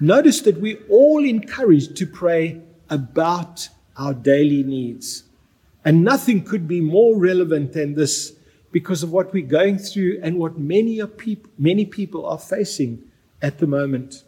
Notice 0.00 0.40
that 0.40 0.60
we're 0.60 0.82
all 0.90 1.24
encouraged 1.24 1.94
to 1.98 2.06
pray 2.06 2.60
about 2.90 3.68
our 3.96 4.14
daily 4.14 4.64
needs. 4.64 5.22
And 5.84 6.02
nothing 6.02 6.42
could 6.42 6.66
be 6.66 6.80
more 6.80 7.16
relevant 7.16 7.72
than 7.72 7.94
this 7.94 8.32
because 8.72 9.04
of 9.04 9.12
what 9.12 9.32
we're 9.32 9.46
going 9.46 9.78
through 9.78 10.18
and 10.24 10.40
what 10.40 10.58
many, 10.58 11.06
peop- 11.06 11.52
many 11.56 11.86
people 11.86 12.26
are 12.26 12.38
facing 12.40 13.04
at 13.40 13.58
the 13.58 13.68
moment. 13.68 14.24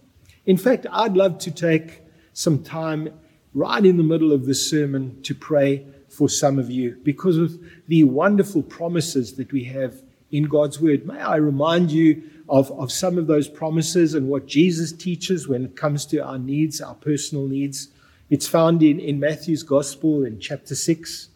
In 0.46 0.56
fact, 0.56 0.86
I'd 0.92 1.16
love 1.16 1.38
to 1.38 1.50
take 1.50 2.02
some 2.34 2.62
time 2.62 3.10
right 3.54 3.84
in 3.84 3.96
the 3.96 4.02
middle 4.02 4.32
of 4.32 4.46
this 4.46 4.68
sermon 4.68 5.20
to 5.22 5.34
pray 5.34 5.86
for 6.08 6.28
some 6.28 6.58
of 6.58 6.70
you 6.70 6.98
because 7.02 7.36
of 7.36 7.58
the 7.88 8.04
wonderful 8.04 8.62
promises 8.62 9.34
that 9.34 9.52
we 9.52 9.64
have 9.64 10.02
in 10.30 10.44
God's 10.44 10.80
Word. 10.80 11.06
May 11.06 11.20
I 11.20 11.36
remind 11.36 11.90
you 11.90 12.22
of, 12.48 12.70
of 12.72 12.90
some 12.92 13.18
of 13.18 13.26
those 13.26 13.48
promises 13.48 14.14
and 14.14 14.28
what 14.28 14.46
Jesus 14.46 14.92
teaches 14.92 15.48
when 15.48 15.64
it 15.64 15.76
comes 15.76 16.06
to 16.06 16.18
our 16.18 16.38
needs, 16.38 16.80
our 16.80 16.94
personal 16.94 17.46
needs. 17.46 17.88
It's 18.28 18.46
found 18.46 18.82
in, 18.82 19.00
in 19.00 19.18
Matthew's 19.18 19.62
Gospel 19.62 20.24
in 20.24 20.38
chapter 20.40 20.74
6. 20.74 21.28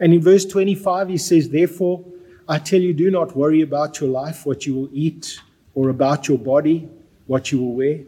And 0.00 0.12
in 0.12 0.20
verse 0.20 0.44
25, 0.44 1.08
he 1.08 1.18
says, 1.18 1.50
Therefore, 1.50 2.04
I 2.48 2.58
tell 2.58 2.80
you, 2.80 2.92
do 2.92 3.10
not 3.10 3.36
worry 3.36 3.62
about 3.62 4.00
your 4.00 4.10
life, 4.10 4.44
what 4.44 4.66
you 4.66 4.74
will 4.74 4.90
eat, 4.92 5.40
or 5.74 5.88
about 5.88 6.28
your 6.28 6.38
body, 6.38 6.88
what 7.26 7.50
you 7.52 7.60
will 7.60 7.74
wear. 7.74 8.00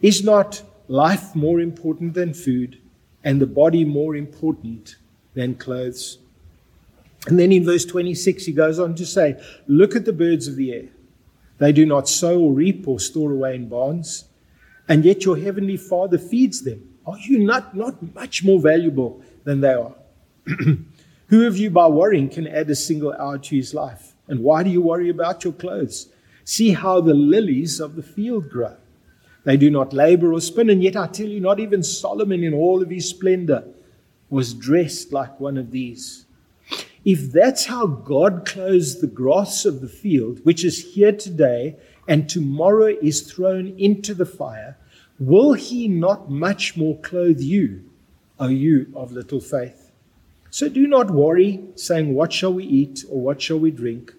Is 0.00 0.22
not 0.22 0.62
life 0.88 1.34
more 1.34 1.60
important 1.60 2.14
than 2.14 2.34
food, 2.34 2.80
and 3.22 3.40
the 3.40 3.46
body 3.46 3.84
more 3.84 4.16
important 4.16 4.96
than 5.34 5.54
clothes? 5.54 6.18
And 7.26 7.38
then 7.38 7.52
in 7.52 7.64
verse 7.64 7.84
26, 7.84 8.46
he 8.46 8.52
goes 8.52 8.78
on 8.78 8.94
to 8.94 9.06
say, 9.06 9.40
Look 9.66 9.94
at 9.94 10.04
the 10.04 10.12
birds 10.12 10.48
of 10.48 10.56
the 10.56 10.72
air. 10.72 10.88
They 11.58 11.72
do 11.72 11.84
not 11.84 12.08
sow 12.08 12.40
or 12.40 12.52
reap 12.52 12.86
or 12.86 13.00
store 13.00 13.32
away 13.32 13.54
in 13.54 13.68
barns, 13.68 14.24
and 14.88 15.04
yet 15.04 15.24
your 15.24 15.36
heavenly 15.36 15.76
Father 15.76 16.18
feeds 16.18 16.62
them. 16.62 16.98
Are 17.06 17.18
you 17.18 17.38
not, 17.38 17.76
not 17.76 18.14
much 18.14 18.44
more 18.44 18.60
valuable 18.60 19.22
than 19.44 19.60
they 19.60 19.74
are? 19.74 19.94
Who 21.28 21.46
of 21.46 21.56
you, 21.58 21.70
by 21.70 21.86
worrying, 21.88 22.28
can 22.28 22.46
add 22.46 22.70
a 22.70 22.74
single 22.74 23.12
hour 23.12 23.38
to 23.38 23.56
his 23.56 23.74
life? 23.74 24.14
And 24.28 24.40
why 24.40 24.62
do 24.62 24.70
you 24.70 24.80
worry 24.80 25.10
about 25.10 25.44
your 25.44 25.52
clothes? 25.52 26.08
See 26.44 26.72
how 26.72 27.00
the 27.00 27.14
lilies 27.14 27.80
of 27.80 27.96
the 27.96 28.02
field 28.02 28.48
grow. 28.48 28.76
They 29.48 29.56
do 29.56 29.70
not 29.70 29.94
labor 29.94 30.34
or 30.34 30.42
spin, 30.42 30.68
and 30.68 30.82
yet 30.82 30.94
I 30.94 31.06
tell 31.06 31.26
you, 31.26 31.40
not 31.40 31.58
even 31.58 31.82
Solomon 31.82 32.44
in 32.44 32.52
all 32.52 32.82
of 32.82 32.90
his 32.90 33.08
splendor 33.08 33.64
was 34.28 34.52
dressed 34.52 35.10
like 35.10 35.40
one 35.40 35.56
of 35.56 35.70
these. 35.70 36.26
If 37.02 37.32
that's 37.32 37.64
how 37.64 37.86
God 37.86 38.44
clothes 38.44 39.00
the 39.00 39.06
grass 39.06 39.64
of 39.64 39.80
the 39.80 39.88
field, 39.88 40.44
which 40.44 40.66
is 40.66 40.92
here 40.92 41.12
today 41.12 41.76
and 42.06 42.28
tomorrow 42.28 42.94
is 43.00 43.22
thrown 43.22 43.74
into 43.78 44.12
the 44.12 44.26
fire, 44.26 44.76
Will 45.18 45.54
he 45.54 45.88
not 45.88 46.30
much 46.30 46.76
more 46.76 46.98
clothe 46.98 47.40
you, 47.40 47.88
O 48.38 48.48
you 48.48 48.92
of 48.94 49.12
little 49.12 49.40
faith? 49.40 49.90
So 50.50 50.68
do 50.68 50.86
not 50.86 51.10
worry, 51.10 51.64
saying, 51.74 52.14
What 52.14 52.34
shall 52.34 52.52
we 52.52 52.64
eat, 52.64 53.02
or 53.08 53.22
what 53.22 53.40
shall 53.40 53.58
we 53.58 53.70
drink, 53.70 54.12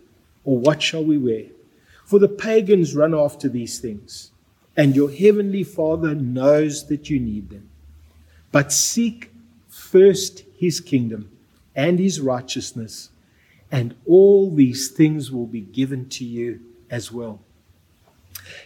or 0.43 0.57
what 0.57 0.81
shall 0.81 1.03
we 1.03 1.19
wear? 1.19 1.45
For 2.03 2.17
the 2.17 2.27
pagans 2.27 2.95
run 2.95 3.13
after 3.13 3.48
these 3.48 3.77
things, 3.77 4.31
and 4.79 4.95
your 4.95 5.12
heavenly 5.12 5.65
Father 5.65 6.15
knows 6.15 6.88
that 6.88 7.09
you 7.09 7.19
need 7.19 7.50
them. 7.50 7.69
But 8.50 8.71
seek 8.71 9.29
first 9.67 10.45
his 10.57 10.79
kingdom 10.79 11.29
and 11.75 12.00
his 12.00 12.21
righteousness, 12.21 13.09
and 13.69 13.93
all 14.05 14.50
these 14.50 14.89
things 14.89 15.33
will 15.33 15.48
be 15.48 15.59
given 15.59 16.07
to 16.12 16.24
you 16.24 16.62
as 16.89 17.12
well. 17.12 17.41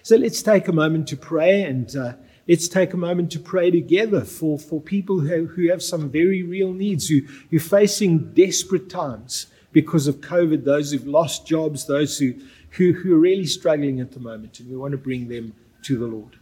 So 0.04 0.16
let's 0.16 0.44
take 0.44 0.68
a 0.68 0.72
moment 0.72 1.08
to 1.08 1.18
pray 1.18 1.64
and 1.64 1.96
uh, 1.96 2.14
let's 2.48 2.68
take 2.68 2.94
a 2.94 2.98
moment 2.98 3.32
to 3.32 3.40
pray 3.40 3.72
together 3.72 4.22
for, 4.22 4.60
for 4.60 4.80
people 4.80 5.20
who, 5.20 5.48
who 5.48 5.72
have 5.72 5.82
some 5.82 6.12
very 6.12 6.44
real 6.44 6.74
needs, 6.74 7.08
who, 7.08 7.22
who 7.50 7.58
are 7.58 7.60
facing 7.60 8.36
desperate 8.36 8.88
times 8.88 9.48
because 9.72 10.06
of 10.06 10.18
COVID, 10.18 10.64
those 10.64 10.92
who've 10.92 11.08
lost 11.08 11.48
jobs, 11.48 11.88
those 11.88 12.20
who, 12.20 12.36
who, 12.70 12.94
who 12.94 13.16
are 13.16 13.20
really 13.20 13.48
struggling 13.48 14.00
at 14.00 14.12
the 14.12 14.20
moment. 14.20 14.60
And 14.60 14.70
we 14.70 14.78
want 14.78 14.92
to 14.92 14.98
bring 15.00 15.28
them 15.28 15.56
to 15.84 15.98
the 15.98 16.08
Lord. 16.08 16.38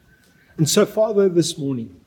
And 0.57 0.69
so, 0.69 0.86
Father, 0.86 1.29
this 1.29 1.57
morning, 1.57 2.01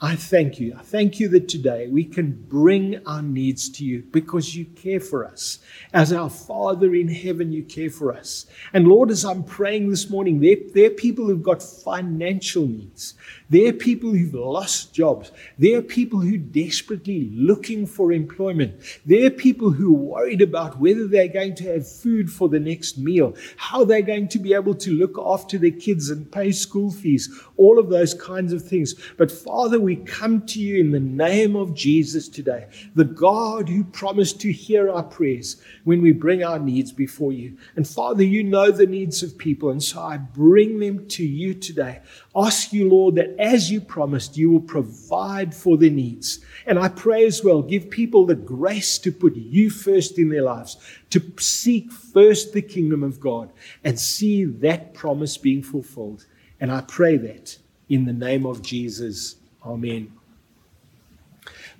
I 0.00 0.14
thank 0.14 0.60
you. 0.60 0.76
I 0.78 0.82
thank 0.82 1.18
you 1.18 1.28
that 1.30 1.48
today 1.48 1.88
we 1.88 2.04
can 2.04 2.30
bring 2.30 3.04
our 3.04 3.20
needs 3.20 3.68
to 3.70 3.84
you 3.84 4.04
because 4.12 4.54
you 4.54 4.64
care 4.64 5.00
for 5.00 5.24
us. 5.24 5.58
As 5.92 6.12
our 6.12 6.30
Father 6.30 6.94
in 6.94 7.08
heaven, 7.08 7.50
you 7.50 7.64
care 7.64 7.90
for 7.90 8.14
us. 8.14 8.46
And 8.72 8.86
Lord, 8.86 9.10
as 9.10 9.24
I'm 9.24 9.42
praying 9.42 9.90
this 9.90 10.08
morning, 10.08 10.38
there, 10.38 10.54
there 10.72 10.86
are 10.86 10.94
people 10.94 11.26
who've 11.26 11.42
got 11.42 11.64
financial 11.64 12.68
needs. 12.68 13.14
There 13.50 13.70
are 13.70 13.72
people 13.72 14.10
who've 14.10 14.34
lost 14.34 14.92
jobs. 14.92 15.32
They're 15.58 15.80
people 15.80 16.20
who 16.20 16.34
are 16.34 16.38
desperately 16.38 17.30
looking 17.32 17.86
for 17.86 18.12
employment. 18.12 18.74
They're 19.06 19.30
people 19.30 19.70
who 19.70 19.94
are 19.94 19.98
worried 19.98 20.42
about 20.42 20.78
whether 20.78 21.06
they're 21.06 21.28
going 21.28 21.54
to 21.56 21.72
have 21.72 21.90
food 21.90 22.30
for 22.30 22.50
the 22.50 22.60
next 22.60 22.98
meal, 22.98 23.34
how 23.56 23.84
they're 23.84 24.02
going 24.02 24.28
to 24.28 24.38
be 24.38 24.52
able 24.52 24.74
to 24.74 24.92
look 24.92 25.16
after 25.18 25.56
their 25.56 25.70
kids 25.70 26.10
and 26.10 26.30
pay 26.30 26.52
school 26.52 26.90
fees, 26.90 27.30
all 27.56 27.78
of 27.78 27.88
those 27.88 28.12
kinds 28.12 28.52
of 28.52 28.62
things. 28.62 28.94
But 29.16 29.32
Father, 29.32 29.80
we 29.80 29.96
come 29.96 30.44
to 30.46 30.60
you 30.60 30.78
in 30.78 30.90
the 30.90 31.00
name 31.00 31.56
of 31.56 31.74
Jesus 31.74 32.28
today, 32.28 32.66
the 32.94 33.04
God 33.04 33.70
who 33.70 33.82
promised 33.84 34.42
to 34.42 34.52
hear 34.52 34.90
our 34.90 35.04
prayers 35.04 35.56
when 35.84 36.02
we 36.02 36.12
bring 36.12 36.44
our 36.44 36.58
needs 36.58 36.92
before 36.92 37.32
you. 37.32 37.56
And 37.76 37.88
Father, 37.88 38.22
you 38.22 38.44
know 38.44 38.70
the 38.70 38.86
needs 38.86 39.22
of 39.22 39.38
people, 39.38 39.70
and 39.70 39.82
so 39.82 40.02
I 40.02 40.18
bring 40.18 40.80
them 40.80 41.08
to 41.08 41.24
you 41.24 41.54
today. 41.54 42.02
Ask 42.36 42.72
you, 42.72 42.88
Lord, 42.88 43.14
that 43.14 43.37
as 43.38 43.70
you 43.70 43.80
promised, 43.80 44.36
you 44.36 44.50
will 44.50 44.60
provide 44.60 45.54
for 45.54 45.76
their 45.76 45.90
needs. 45.90 46.40
And 46.66 46.78
I 46.78 46.88
pray 46.88 47.24
as 47.24 47.44
well, 47.44 47.62
give 47.62 47.88
people 47.88 48.26
the 48.26 48.34
grace 48.34 48.98
to 48.98 49.12
put 49.12 49.36
you 49.36 49.70
first 49.70 50.18
in 50.18 50.28
their 50.28 50.42
lives, 50.42 50.76
to 51.10 51.22
seek 51.38 51.92
first 51.92 52.52
the 52.52 52.62
kingdom 52.62 53.02
of 53.02 53.20
God 53.20 53.52
and 53.84 53.98
see 53.98 54.44
that 54.44 54.92
promise 54.92 55.38
being 55.38 55.62
fulfilled. 55.62 56.26
And 56.60 56.72
I 56.72 56.80
pray 56.80 57.16
that 57.16 57.58
in 57.88 58.04
the 58.04 58.12
name 58.12 58.44
of 58.44 58.62
Jesus. 58.62 59.36
Amen. 59.64 60.12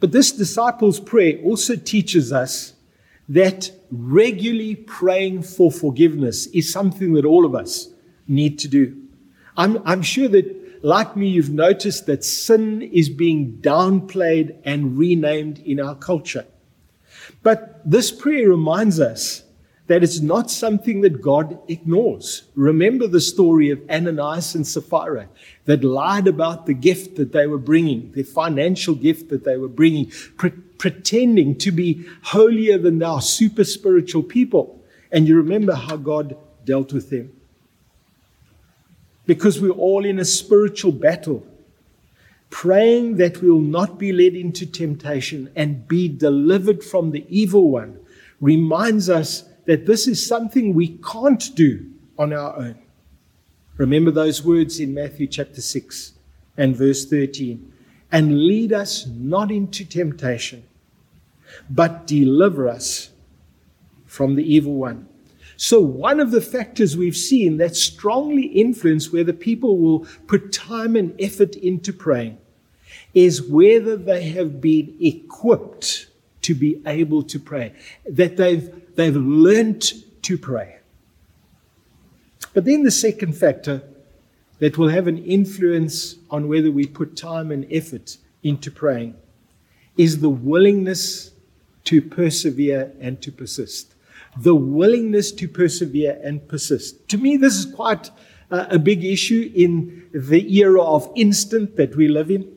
But 0.00 0.12
this 0.12 0.30
disciples' 0.30 1.00
prayer 1.00 1.38
also 1.42 1.74
teaches 1.74 2.32
us 2.32 2.74
that 3.28 3.70
regularly 3.90 4.74
praying 4.74 5.42
for 5.42 5.70
forgiveness 5.70 6.46
is 6.48 6.72
something 6.72 7.14
that 7.14 7.24
all 7.24 7.44
of 7.44 7.54
us 7.54 7.88
need 8.26 8.58
to 8.60 8.68
do. 8.68 8.96
I'm, 9.56 9.82
I'm 9.84 10.02
sure 10.02 10.28
that, 10.28 10.54
like 10.82 11.16
me, 11.16 11.28
you've 11.28 11.50
noticed 11.50 12.06
that 12.06 12.24
sin 12.24 12.82
is 12.82 13.08
being 13.08 13.58
downplayed 13.60 14.56
and 14.64 14.96
renamed 14.98 15.58
in 15.60 15.80
our 15.80 15.94
culture. 15.94 16.46
But 17.42 17.80
this 17.88 18.10
prayer 18.10 18.48
reminds 18.48 19.00
us 19.00 19.44
that 19.88 20.02
it's 20.02 20.20
not 20.20 20.50
something 20.50 21.00
that 21.00 21.22
God 21.22 21.58
ignores. 21.66 22.42
Remember 22.54 23.06
the 23.06 23.20
story 23.20 23.70
of 23.70 23.80
Ananias 23.90 24.54
and 24.54 24.66
Sapphira 24.66 25.28
that 25.64 25.82
lied 25.82 26.28
about 26.28 26.66
the 26.66 26.74
gift 26.74 27.16
that 27.16 27.32
they 27.32 27.46
were 27.46 27.58
bringing, 27.58 28.12
the 28.12 28.22
financial 28.22 28.94
gift 28.94 29.30
that 29.30 29.44
they 29.44 29.56
were 29.56 29.68
bringing, 29.68 30.10
pre- 30.36 30.50
pretending 30.50 31.56
to 31.58 31.72
be 31.72 32.06
holier 32.22 32.76
than 32.76 32.98
thou, 32.98 33.18
super 33.18 33.64
spiritual 33.64 34.22
people. 34.22 34.84
And 35.10 35.26
you 35.26 35.36
remember 35.36 35.74
how 35.74 35.96
God 35.96 36.36
dealt 36.64 36.92
with 36.92 37.08
them. 37.08 37.32
Because 39.28 39.60
we're 39.60 39.70
all 39.70 40.06
in 40.06 40.18
a 40.18 40.24
spiritual 40.24 40.90
battle, 40.90 41.46
praying 42.48 43.18
that 43.18 43.42
we 43.42 43.50
will 43.50 43.60
not 43.60 43.98
be 43.98 44.10
led 44.10 44.32
into 44.34 44.64
temptation 44.64 45.50
and 45.54 45.86
be 45.86 46.08
delivered 46.08 46.82
from 46.82 47.10
the 47.10 47.26
evil 47.28 47.70
one 47.70 48.00
reminds 48.40 49.10
us 49.10 49.44
that 49.66 49.84
this 49.84 50.08
is 50.08 50.26
something 50.26 50.72
we 50.72 50.98
can't 51.12 51.54
do 51.54 51.90
on 52.18 52.32
our 52.32 52.56
own. 52.56 52.78
Remember 53.76 54.10
those 54.10 54.42
words 54.42 54.80
in 54.80 54.94
Matthew 54.94 55.26
chapter 55.26 55.60
6 55.60 56.14
and 56.56 56.74
verse 56.74 57.04
13. 57.04 57.70
And 58.10 58.46
lead 58.46 58.72
us 58.72 59.06
not 59.06 59.50
into 59.50 59.84
temptation, 59.84 60.64
but 61.68 62.06
deliver 62.06 62.66
us 62.66 63.10
from 64.06 64.36
the 64.36 64.54
evil 64.54 64.74
one. 64.74 65.06
So, 65.58 65.80
one 65.80 66.20
of 66.20 66.30
the 66.30 66.40
factors 66.40 66.96
we've 66.96 67.16
seen 67.16 67.58
that 67.58 67.76
strongly 67.76 68.46
influence 68.46 69.12
whether 69.12 69.34
people 69.34 69.76
will 69.76 70.06
put 70.26 70.52
time 70.52 70.96
and 70.96 71.14
effort 71.20 71.54
into 71.56 71.92
praying 71.92 72.38
is 73.12 73.42
whether 73.42 73.96
they 73.96 74.30
have 74.30 74.60
been 74.60 74.96
equipped 75.00 76.06
to 76.42 76.54
be 76.54 76.80
able 76.86 77.22
to 77.24 77.38
pray, 77.38 77.74
that 78.06 78.38
they've 78.38 78.72
They've 78.98 79.14
learnt 79.14 79.94
to 80.22 80.36
pray. 80.36 80.80
But 82.52 82.64
then 82.64 82.82
the 82.82 82.90
second 82.90 83.34
factor 83.34 83.84
that 84.58 84.76
will 84.76 84.88
have 84.88 85.06
an 85.06 85.18
influence 85.18 86.16
on 86.32 86.48
whether 86.48 86.72
we 86.72 86.84
put 86.84 87.16
time 87.16 87.52
and 87.52 87.64
effort 87.70 88.16
into 88.42 88.72
praying 88.72 89.14
is 89.96 90.18
the 90.18 90.28
willingness 90.28 91.30
to 91.84 92.02
persevere 92.02 92.90
and 93.00 93.22
to 93.22 93.30
persist. 93.30 93.94
The 94.36 94.54
willingness 94.54 95.32
to 95.32 95.48
persevere 95.48 96.20
and 96.22 96.46
persist. 96.46 97.08
To 97.08 97.18
me, 97.18 97.36
this 97.36 97.54
is 97.54 97.72
quite 97.74 98.10
a 98.50 98.78
big 98.78 99.04
issue 99.04 99.50
in 99.54 100.08
the 100.12 100.56
era 100.56 100.82
of 100.82 101.10
instant 101.14 101.76
that 101.76 101.96
we 101.96 102.08
live 102.08 102.30
in. 102.30 102.50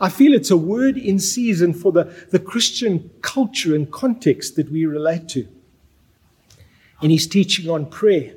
I 0.00 0.08
feel 0.08 0.34
it's 0.34 0.50
a 0.50 0.56
word 0.56 0.96
in 0.96 1.18
season 1.18 1.72
for 1.72 1.92
the, 1.92 2.04
the 2.30 2.38
Christian 2.38 3.10
culture 3.22 3.74
and 3.74 3.90
context 3.90 4.56
that 4.56 4.70
we 4.70 4.86
relate 4.86 5.28
to 5.30 5.46
in 7.02 7.10
his 7.10 7.26
teaching 7.26 7.70
on 7.70 7.86
prayer. 7.86 8.34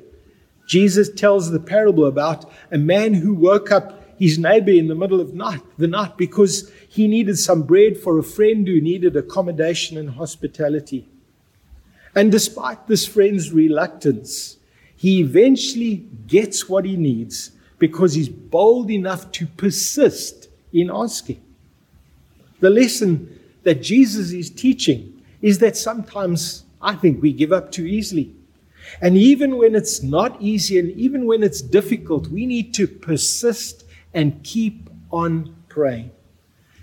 Jesus 0.66 1.10
tells 1.10 1.50
the 1.50 1.60
parable 1.60 2.04
about 2.04 2.50
a 2.70 2.78
man 2.78 3.14
who 3.14 3.34
woke 3.34 3.72
up 3.72 4.04
his 4.18 4.38
neighbor 4.38 4.70
in 4.70 4.88
the 4.88 4.94
middle 4.94 5.20
of 5.20 5.34
night, 5.34 5.62
the 5.78 5.86
night 5.86 6.16
because 6.16 6.70
he 6.88 7.06
needed 7.06 7.38
some 7.38 7.62
bread 7.62 7.96
for 7.96 8.18
a 8.18 8.22
friend 8.22 8.66
who 8.66 8.80
needed 8.80 9.16
accommodation 9.16 9.96
and 9.96 10.10
hospitality. 10.10 11.08
And 12.18 12.32
despite 12.32 12.88
this 12.88 13.06
friend's 13.06 13.52
reluctance, 13.52 14.56
he 14.96 15.20
eventually 15.20 16.04
gets 16.26 16.68
what 16.68 16.84
he 16.84 16.96
needs 16.96 17.52
because 17.78 18.14
he's 18.14 18.28
bold 18.28 18.90
enough 18.90 19.30
to 19.30 19.46
persist 19.46 20.48
in 20.72 20.90
asking. 20.92 21.40
The 22.58 22.70
lesson 22.70 23.38
that 23.62 23.84
Jesus 23.84 24.32
is 24.32 24.50
teaching 24.50 25.22
is 25.42 25.60
that 25.60 25.76
sometimes 25.76 26.64
I 26.82 26.96
think 26.96 27.22
we 27.22 27.32
give 27.32 27.52
up 27.52 27.70
too 27.70 27.86
easily. 27.86 28.34
And 29.00 29.16
even 29.16 29.56
when 29.56 29.76
it's 29.76 30.02
not 30.02 30.42
easy 30.42 30.80
and 30.80 30.90
even 30.98 31.24
when 31.24 31.44
it's 31.44 31.62
difficult, 31.62 32.26
we 32.26 32.46
need 32.46 32.74
to 32.74 32.88
persist 32.88 33.84
and 34.12 34.42
keep 34.42 34.90
on 35.12 35.54
praying. 35.68 36.10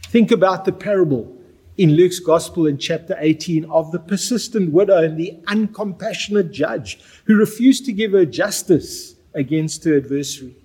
Think 0.04 0.32
about 0.32 0.64
the 0.64 0.72
parable 0.72 1.35
in 1.78 1.92
Luke's 1.92 2.20
Gospel 2.20 2.68
in 2.68 2.78
chapter 2.78 3.16
18 3.20 3.66
of 3.66 3.92
the 3.92 4.00
persistent 4.00 4.72
widow 4.72 5.04
and 5.04 5.18
the 5.18 5.38
uncompassionate 5.46 6.52
judge 6.52 7.00
who 7.26 7.36
refused 7.36 7.86
to 7.86 7.94
give 7.94 8.14
her 8.14 8.26
justice 8.26 9.16
against 9.34 9.84
her 9.84 9.98
adversary. 9.98 10.56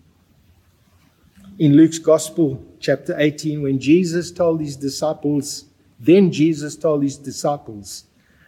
In 1.59 1.77
Luke's 1.77 1.99
Gospel, 1.99 2.65
chapter 2.79 3.15
18, 3.19 3.63
when 3.63 3.79
Jesus 3.79 4.31
told 4.31 4.61
his 4.61 4.77
disciples, 4.77 5.65
then 5.99 6.33
Jesus 6.33 6.77
told 6.77 7.03
his 7.03 7.17
disciples 7.17 8.05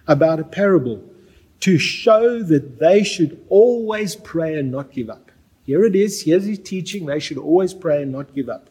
about 0.06 0.40
a 0.40 0.44
parable 0.44 1.02
to 1.60 1.78
show 1.78 2.42
that 2.42 2.78
they 2.78 3.04
should 3.04 3.44
always 3.48 4.16
pray 4.16 4.58
and 4.58 4.70
not 4.70 4.92
give 4.92 5.10
up. 5.10 5.30
Here 5.64 5.84
it 5.84 5.94
is. 5.94 6.22
Here's 6.22 6.44
his 6.44 6.58
teaching. 6.58 7.06
They 7.06 7.20
should 7.20 7.38
always 7.38 7.74
pray 7.74 8.02
and 8.02 8.10
not 8.10 8.34
give 8.34 8.48
up. 8.48 8.70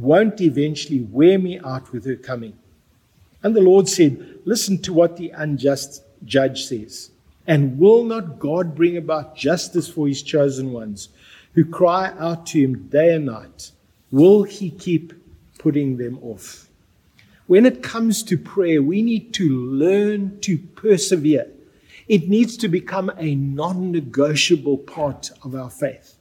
won't 0.00 0.40
eventually 0.40 1.00
wear 1.00 1.38
me 1.38 1.58
out 1.60 1.92
with 1.92 2.04
her 2.06 2.16
coming. 2.16 2.58
And 3.42 3.54
the 3.54 3.60
Lord 3.60 3.88
said, 3.88 4.40
Listen 4.44 4.78
to 4.82 4.92
what 4.92 5.16
the 5.16 5.30
unjust 5.30 6.02
judge 6.24 6.64
says. 6.64 7.10
And 7.46 7.78
will 7.78 8.04
not 8.04 8.38
God 8.38 8.74
bring 8.74 8.96
about 8.96 9.36
justice 9.36 9.88
for 9.88 10.06
his 10.06 10.22
chosen 10.22 10.72
ones 10.72 11.08
who 11.54 11.64
cry 11.64 12.12
out 12.18 12.46
to 12.46 12.60
him 12.60 12.88
day 12.88 13.14
and 13.14 13.26
night? 13.26 13.72
Will 14.10 14.42
he 14.42 14.70
keep 14.70 15.12
putting 15.58 15.96
them 15.96 16.18
off? 16.22 16.68
When 17.46 17.64
it 17.64 17.82
comes 17.82 18.22
to 18.24 18.36
prayer, 18.36 18.82
we 18.82 19.02
need 19.02 19.32
to 19.34 19.48
learn 19.48 20.40
to 20.40 20.58
persevere 20.58 21.46
it 22.08 22.26
needs 22.28 22.56
to 22.56 22.68
become 22.68 23.12
a 23.18 23.34
non 23.34 23.92
negotiable 23.92 24.78
part 24.78 25.30
of 25.42 25.54
our 25.54 25.70
faith. 25.70 26.14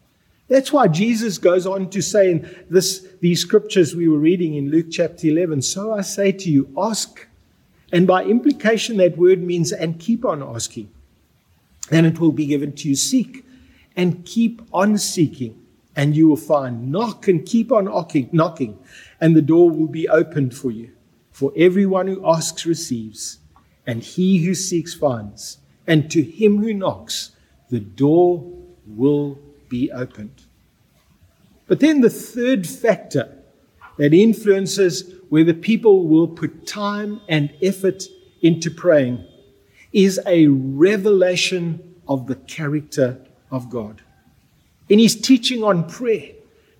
That's 0.47 0.71
why 0.71 0.87
Jesus 0.87 1.37
goes 1.37 1.67
on 1.67 1.89
to 1.89 2.01
say 2.01 2.31
in 2.31 2.65
this, 2.69 3.05
these 3.19 3.41
scriptures 3.41 3.95
we 3.95 4.07
were 4.07 4.17
reading 4.17 4.55
in 4.55 4.71
Luke 4.71 4.87
chapter 4.89 5.27
11 5.27 5.61
So 5.61 5.93
I 5.93 6.01
say 6.01 6.31
to 6.31 6.49
you, 6.49 6.73
ask. 6.77 7.27
And 7.91 8.05
by 8.07 8.23
implication, 8.23 8.97
that 8.97 9.17
word 9.17 9.41
means 9.41 9.71
and 9.71 9.99
keep 9.99 10.25
on 10.25 10.43
asking. 10.43 10.91
And 11.91 12.05
it 12.05 12.19
will 12.19 12.31
be 12.31 12.45
given 12.45 12.73
to 12.73 12.89
you. 12.89 12.95
Seek 12.95 13.45
and 13.95 14.25
keep 14.25 14.61
on 14.73 14.97
seeking, 14.97 15.59
and 15.95 16.15
you 16.15 16.27
will 16.27 16.35
find. 16.35 16.91
Knock 16.91 17.27
and 17.27 17.45
keep 17.45 17.71
on 17.71 17.85
knocking, 17.85 18.79
and 19.21 19.35
the 19.35 19.41
door 19.41 19.69
will 19.71 19.87
be 19.87 20.07
opened 20.07 20.55
for 20.55 20.69
you. 20.69 20.91
For 21.31 21.51
everyone 21.55 22.07
who 22.07 22.27
asks 22.27 22.65
receives, 22.65 23.39
and 23.87 24.03
he 24.03 24.43
who 24.43 24.53
seeks 24.53 24.93
finds 24.93 25.59
and 25.87 26.11
to 26.11 26.21
him 26.21 26.61
who 26.61 26.73
knocks, 26.73 27.31
the 27.69 27.79
door 27.79 28.43
will 28.85 29.39
be 29.69 29.91
opened. 29.91 30.43
But 31.67 31.79
then 31.79 32.01
the 32.01 32.09
third 32.09 32.67
factor 32.67 33.37
that 33.97 34.13
influences 34.13 35.13
whether 35.29 35.53
people 35.53 36.07
will 36.07 36.27
put 36.27 36.65
time 36.65 37.21
and 37.27 37.53
effort 37.61 38.03
into 38.41 38.71
praying 38.71 39.25
is 39.91 40.19
a 40.25 40.47
revelation 40.47 41.95
of 42.07 42.27
the 42.27 42.35
character 42.35 43.19
of 43.51 43.69
God. 43.69 44.01
In 44.89 44.99
his 44.99 45.19
teaching 45.19 45.63
on 45.63 45.89
prayer, 45.89 46.31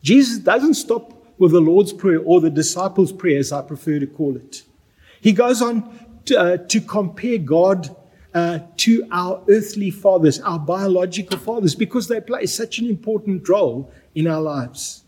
Jesus 0.02 0.38
doesn't 0.38 0.76
stop 0.76 1.14
with 1.38 1.52
the 1.52 1.60
Lord's 1.60 1.94
Prayer 1.94 2.20
or 2.20 2.40
the 2.40 2.50
disciples' 2.50 3.12
prayer, 3.12 3.40
as 3.40 3.52
I 3.52 3.62
prefer 3.62 4.00
to 4.00 4.08
call 4.08 4.36
it. 4.36 4.64
He 5.22 5.34
goes 5.34 5.62
on 5.62 6.22
to, 6.26 6.40
uh, 6.40 6.58
to 6.58 6.82
compare 6.82 7.38
God 7.38 7.96
uh, 8.34 8.60
to 8.78 9.08
our 9.12 9.44
earthly 9.50 9.90
fathers, 9.90 10.40
our 10.42 10.60
biological 10.60 11.38
fathers, 11.38 11.76
because 11.76 12.08
they 12.08 12.22
play 12.22 12.46
such 12.46 12.80
an 12.80 12.88
important 12.88 13.48
role 13.48 13.92
in 14.16 14.28
our 14.28 14.42
lives. 14.42 15.04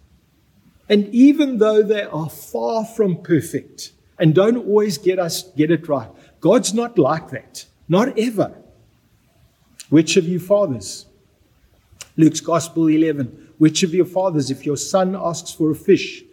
And 0.87 1.07
even 1.13 1.59
though 1.59 1.83
they 1.83 2.03
are 2.03 2.29
far 2.29 2.83
from 2.83 3.21
perfect 3.21 3.91
and 4.17 4.33
don't 4.33 4.57
always 4.57 4.97
get 4.97 5.19
us 5.19 5.43
get 5.55 5.69
it 5.69 5.87
right, 5.87 6.09
God's 6.41 6.73
not 6.73 6.97
like 6.97 7.29
that. 7.29 7.65
Not 7.87 8.17
ever. 8.17 8.55
Which 9.89 10.17
of 10.17 10.27
you 10.27 10.39
fathers? 10.39 11.05
Luke's 12.17 12.41
Gospel 12.41 12.87
11. 12.87 13.53
Which 13.57 13.83
of 13.83 13.93
your 13.93 14.05
fathers, 14.05 14.49
if 14.49 14.65
your 14.65 14.77
son 14.77 15.15
asks 15.15 15.51
for 15.51 15.71
a 15.71 15.75
fish, 15.75 16.23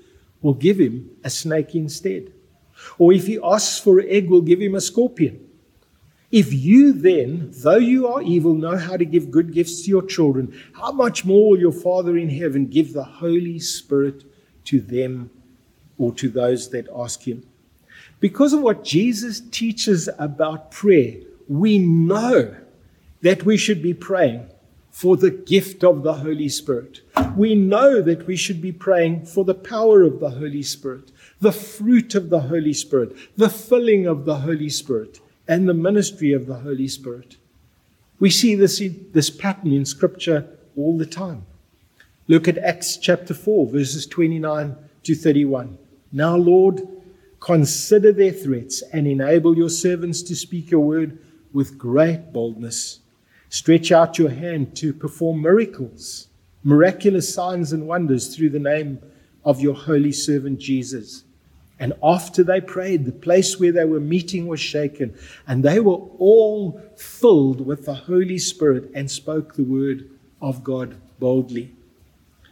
we'll 0.41 0.55
give 0.55 0.79
him 0.79 1.11
a 1.25 1.31
snake 1.31 1.75
instead. 1.75 2.33
Or 2.99 3.13
if 3.13 3.27
he 3.27 3.39
asks 3.43 3.79
for 3.79 3.99
an 3.99 4.07
egg, 4.09 4.31
we'll 4.31 4.43
give 4.43 4.61
him 4.61 4.75
a 4.75 4.81
scorpion. 4.81 5.47
If 6.37 6.53
you 6.53 6.93
then, 6.93 7.51
though 7.51 7.79
you 7.79 8.09
are 8.09 8.21
evil, 8.21 8.53
know 8.53 8.77
how 8.77 8.99
to 8.99 9.07
give 9.07 9.31
good 9.31 9.55
gifts 9.55 9.81
to 9.81 9.89
your 9.89 10.03
children, 10.03 10.53
how 10.75 10.93
much 10.93 11.25
more 11.25 11.49
will 11.49 11.59
your 11.59 11.73
Father 11.73 12.15
in 12.15 12.29
heaven 12.29 12.67
give 12.67 12.93
the 12.93 13.05
Holy 13.05 13.59
Spirit 13.59 14.23
to 14.65 14.79
them 14.79 15.31
or 15.97 16.13
to 16.17 16.29
those 16.29 16.69
that 16.73 16.89
ask 16.95 17.27
him? 17.27 17.43
Because 18.21 18.53
of 18.53 18.61
what 18.61 18.85
Jesus 18.85 19.41
teaches 19.51 20.11
about 20.19 20.71
prayer, 20.71 21.15
we 21.49 21.79
know 21.79 22.55
that 23.23 23.45
we 23.47 23.57
should 23.57 23.83
be 23.83 23.95
praying 23.95 24.47
for 24.91 25.17
the 25.17 25.31
gift 25.31 25.83
of 25.83 26.03
the 26.03 26.13
Holy 26.13 26.51
Spirit. 26.51 27.01
We 27.35 27.55
know 27.55 28.03
that 28.03 28.27
we 28.27 28.37
should 28.37 28.61
be 28.61 28.73
praying 28.73 29.25
for 29.25 29.47
the 29.47 29.55
power 29.55 30.03
of 30.03 30.21
the 30.21 30.33
Holy 30.33 30.63
Spirit, 30.63 31.13
the 31.41 31.53
fruit 31.53 32.15
of 32.15 32.29
the 32.29 32.41
Holy 32.41 32.75
Spirit, 32.75 33.17
the 33.39 33.49
filling 33.49 34.07
of 34.07 34.27
the 34.27 34.37
Holy 34.41 34.69
Spirit, 34.69 35.21
and 35.49 35.69
the 35.69 35.75
ministry 35.75 36.33
of 36.33 36.47
the 36.47 36.57
Holy 36.57 36.89
Spirit. 36.89 37.37
We 38.19 38.31
see 38.31 38.55
this, 38.55 38.83
this 39.13 39.31
pattern 39.31 39.73
in 39.73 39.85
Scripture 39.85 40.47
all 40.77 40.97
the 40.97 41.07
time. 41.07 41.45
Look 42.29 42.49
at 42.49 42.59
Acts 42.59 42.97
chapter 42.97 43.35
4, 43.35 43.69
verses 43.69 44.07
29 44.07 44.77
to 45.05 45.15
31. 45.15 45.79
Now, 46.13 46.37
Lord, 46.37 46.89
consider 47.41 48.13
their 48.13 48.33
threats 48.33 48.83
and 48.93 49.07
enable 49.07 49.57
your 49.57 49.69
servants 49.69 50.23
to 50.23 50.35
speak 50.35 50.71
your 50.71 50.81
word 50.81 51.19
with 51.53 51.79
great 51.79 52.33
boldness. 52.33 53.01
Stretch 53.49 53.93
out 53.93 54.19
your 54.19 54.31
hand 54.31 54.77
to 54.77 54.93
perform 54.93 55.43
miracles, 55.43 56.29
miraculous 56.65 57.33
signs 57.33 57.73
and 57.73 57.87
wonders 57.87 58.35
through 58.35 58.51
the 58.51 58.59
name 58.59 58.99
of 59.45 59.61
your 59.61 59.75
holy 59.75 60.11
servant 60.11 60.59
Jesus. 60.59 61.23
And 61.79 61.93
after 62.03 62.43
they 62.43 62.61
prayed, 62.61 63.05
the 63.05 63.13
place 63.13 63.61
where 63.61 63.73
they 63.73 63.85
were 63.85 64.01
meeting 64.01 64.47
was 64.47 64.61
shaken, 64.61 65.15
and 65.47 65.63
they 65.63 65.79
were 65.79 66.01
all 66.19 66.81
filled 66.97 67.67
with 67.67 67.85
the 67.85 67.95
Holy 67.95 68.39
Spirit 68.39 68.91
and 68.95 69.11
spoke 69.11 69.55
the 69.55 69.63
word 69.65 70.09
of 70.41 70.65
God 70.65 70.97
boldly. 71.19 71.75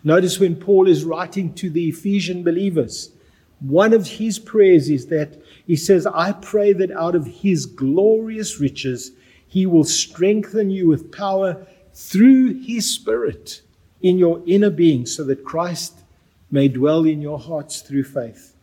Notice 0.03 0.39
when 0.39 0.57
Paul 0.57 0.87
is 0.87 1.05
writing 1.05 1.55
to 1.55 1.71
the 1.71 1.89
Ephesian 1.89 2.45
believers, 2.45 3.11
one 3.61 3.95
of 3.95 4.07
his 4.07 4.39
prayers 4.39 4.91
is 4.91 5.07
that 5.07 5.39
he 5.67 5.77
says, 5.77 6.07
I 6.07 6.33
pray 6.33 6.75
that 6.75 6.91
out 6.91 7.15
of 7.15 7.27
his 7.27 7.65
glorious 7.65 8.61
riches, 8.61 9.13
he 9.47 9.65
will 9.65 9.85
strengthen 9.85 10.69
you 10.69 10.89
with 10.89 11.11
power 11.11 11.67
through 11.95 12.61
his 12.61 12.93
Spirit 12.95 13.63
in 14.03 14.19
your 14.19 14.43
inner 14.47 14.69
being, 14.69 15.07
so 15.07 15.25
that 15.25 15.45
Christ 15.45 16.01
may 16.51 16.69
dwell 16.69 17.07
in 17.07 17.23
your 17.23 17.39
hearts 17.39 17.81
through 17.81 18.05
faith. 18.05 18.54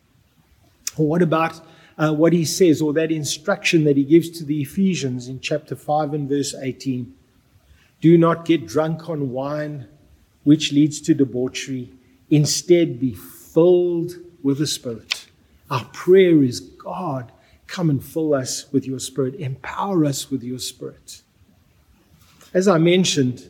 Or 1.01 1.07
what 1.07 1.23
about 1.23 1.59
uh, 1.97 2.13
what 2.13 2.31
he 2.31 2.45
says, 2.45 2.79
or 2.79 2.93
that 2.93 3.11
instruction 3.11 3.85
that 3.85 3.97
he 3.97 4.03
gives 4.03 4.29
to 4.37 4.45
the 4.45 4.61
Ephesians 4.61 5.27
in 5.27 5.39
chapter 5.39 5.75
5 5.75 6.13
and 6.13 6.29
verse 6.29 6.53
18? 6.53 7.11
Do 8.01 8.19
not 8.19 8.45
get 8.45 8.67
drunk 8.67 9.09
on 9.09 9.31
wine, 9.31 9.87
which 10.43 10.71
leads 10.71 11.01
to 11.01 11.15
debauchery. 11.15 11.91
Instead, 12.29 12.99
be 12.99 13.15
filled 13.15 14.13
with 14.43 14.59
the 14.59 14.67
Spirit. 14.67 15.25
Our 15.71 15.85
prayer 15.85 16.43
is 16.43 16.59
God, 16.59 17.31
Come 17.71 17.89
and 17.89 18.03
fill 18.03 18.33
us 18.33 18.69
with 18.73 18.85
your 18.85 18.99
Spirit. 18.99 19.35
Empower 19.35 20.03
us 20.03 20.29
with 20.29 20.43
your 20.43 20.59
Spirit. 20.59 21.21
As 22.53 22.67
I 22.67 22.77
mentioned, 22.77 23.49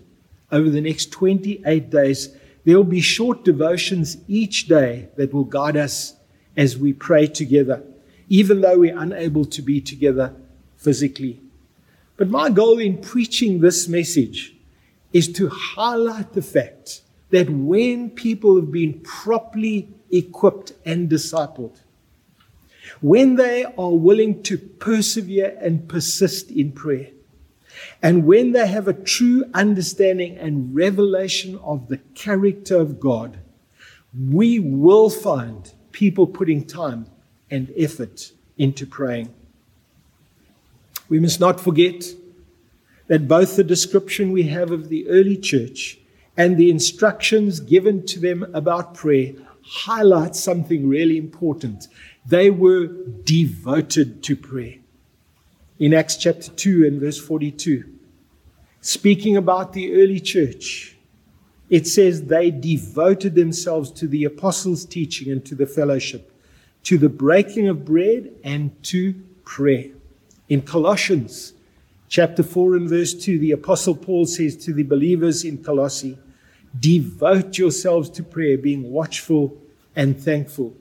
over 0.52 0.70
the 0.70 0.80
next 0.80 1.12
28 1.12 1.90
days, 1.90 2.38
there 2.64 2.78
will 2.78 2.84
be 2.84 3.02
short 3.02 3.44
devotions 3.44 4.18
each 4.28 4.68
day 4.68 5.10
that 5.18 5.34
will 5.34 5.44
guide 5.44 5.76
us 5.76 6.14
as 6.56 6.78
we 6.78 6.94
pray 6.94 7.28
together, 7.28 7.84
even 8.30 8.62
though 8.62 8.80
we're 8.80 8.98
unable 8.98 9.46
to 9.46 9.62
be 9.62 9.82
together 9.82 10.34
physically. 10.78 11.42
But 12.18 12.30
my 12.30 12.50
goal 12.50 12.80
in 12.80 12.98
preaching 12.98 13.62
this 13.62 13.88
message 13.88 14.56
is 15.14 15.32
to 15.34 15.50
highlight 15.50 16.34
the 16.34 16.42
fact 16.42 17.02
that 17.30 17.50
when 17.50 18.10
people 18.10 18.56
have 18.58 18.72
been 18.72 19.00
properly 19.02 19.90
equipped 20.12 20.74
and 20.86 21.10
discipled, 21.10 21.80
when 23.00 23.36
they 23.36 23.64
are 23.64 23.94
willing 23.94 24.44
to 24.44 24.58
persevere 24.58 25.58
and 25.62 25.88
persist 25.88 26.52
in 26.52 26.72
prayer, 26.72 27.10
and 28.02 28.26
when 28.26 28.52
they 28.52 28.68
have 28.68 28.88
a 28.88 28.94
true 28.94 29.46
understanding 29.54 30.38
and 30.38 30.76
revelation 30.76 31.58
of 31.64 31.88
the 31.88 31.98
character 32.16 32.78
of 32.78 33.00
God, 33.00 33.40
we 34.30 34.60
will 34.60 35.10
find 35.10 35.72
people 35.92 36.28
putting 36.28 36.66
time 36.66 37.08
and 37.50 37.72
effort 37.78 38.32
into 38.58 38.86
praying. 38.86 39.34
We 41.10 41.20
must 41.20 41.40
not 41.40 41.60
forget 41.60 42.06
that 43.08 43.28
both 43.28 43.56
the 43.56 43.64
description 43.64 44.32
we 44.32 44.44
have 44.44 44.72
of 44.72 44.88
the 44.90 45.08
early 45.10 45.36
church 45.36 46.00
and 46.38 46.56
the 46.56 46.70
instructions 46.70 47.60
given 47.60 48.06
to 48.06 48.20
them 48.20 48.44
about 48.54 48.94
prayer 48.94 49.34
highlight 49.64 50.36
something 50.36 50.88
really 50.88 51.18
important. 51.18 51.88
They 52.26 52.50
were 52.50 52.88
devoted 53.24 54.24
to 54.24 54.36
prayer. 54.36 54.76
In 55.80 55.94
Acts 55.94 56.16
chapter 56.16 56.52
2 56.52 56.86
and 56.86 57.02
verse 57.02 57.20
42, 57.20 57.84
speaking 58.80 59.36
about 59.36 59.74
the 59.74 59.94
early 60.02 60.20
church, 60.20 60.96
it 61.72 61.88
says 61.88 62.26
they 62.26 62.52
devoted 62.52 63.34
themselves 63.34 63.92
to 63.92 64.08
the 64.08 64.26
apostles' 64.26 64.86
teaching 64.86 65.32
and 65.32 65.44
to 65.46 65.56
the 65.56 65.66
fellowship, 65.66 66.32
to 66.84 66.98
the 66.98 67.10
breaking 67.10 67.70
of 67.70 67.86
bread 67.86 68.30
and 68.44 68.72
to 68.84 69.14
prayer. 69.46 69.88
In 70.50 70.62
Colossians 70.62 71.54
chapter 72.10 72.44
4 72.44 72.76
and 72.76 72.90
verse 72.90 73.14
2, 73.14 73.40
the 73.40 73.54
apostle 73.54 73.96
Paul 73.96 74.26
says 74.26 74.58
to 74.58 74.74
the 74.74 74.84
believers 74.84 75.46
in 75.46 75.64
Colossae, 75.64 76.18
devote 76.78 77.58
yourselves 77.58 78.10
to 78.12 78.24
prayer, 78.24 78.58
being 78.58 78.92
watchful 78.92 79.58
and 79.96 80.22
thankful. 80.22 80.76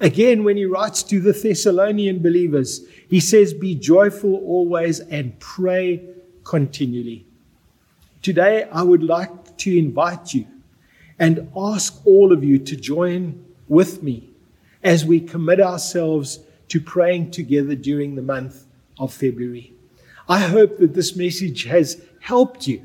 Again, 0.00 0.44
when 0.44 0.58
he 0.58 0.66
writes 0.66 1.02
to 1.04 1.20
the 1.20 1.32
Thessalonian 1.32 2.22
believers, 2.22 2.86
he 3.08 3.20
says, 3.20 3.54
Be 3.54 3.74
joyful 3.74 4.34
always 4.34 5.00
and 5.00 5.38
pray 5.38 6.02
continually. 6.44 7.25
Today, 8.22 8.68
I 8.72 8.82
would 8.82 9.02
like 9.02 9.56
to 9.58 9.78
invite 9.78 10.34
you 10.34 10.46
and 11.18 11.50
ask 11.56 12.04
all 12.04 12.32
of 12.32 12.44
you 12.44 12.58
to 12.58 12.76
join 12.76 13.44
with 13.68 14.02
me 14.02 14.30
as 14.82 15.04
we 15.04 15.20
commit 15.20 15.60
ourselves 15.60 16.40
to 16.68 16.80
praying 16.80 17.30
together 17.30 17.74
during 17.74 18.14
the 18.14 18.22
month 18.22 18.64
of 18.98 19.12
February. 19.12 19.72
I 20.28 20.40
hope 20.40 20.78
that 20.78 20.94
this 20.94 21.16
message 21.16 21.64
has 21.64 22.02
helped 22.20 22.66
you 22.66 22.84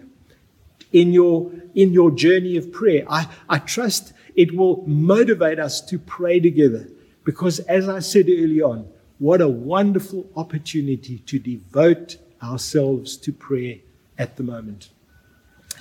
in 0.92 1.12
your, 1.12 1.52
in 1.74 1.92
your 1.94 2.12
journey 2.12 2.58
of 2.58 2.72
prayer. 2.72 3.04
I, 3.10 3.28
I 3.50 3.60
trust 3.60 4.14
it 4.36 4.56
will 4.56 4.84
motivate 4.88 5.60
us 5.60 5.82
to 5.82 6.00
pray 6.00 6.40
together 6.40 6.88
because, 7.24 7.60
as 7.60 7.90
I 7.90 8.00
said 8.00 8.28
early 8.30 8.62
on, 8.62 8.88
what 9.20 9.42
a 9.42 9.48
wonderful 9.48 10.28
opportunity 10.36 11.20
to 11.20 11.38
devote 11.38 12.18
ourselves 12.42 13.18
to 13.18 13.32
prayer 13.32 13.78
at 14.18 14.38
the 14.38 14.44
moment. 14.44 14.90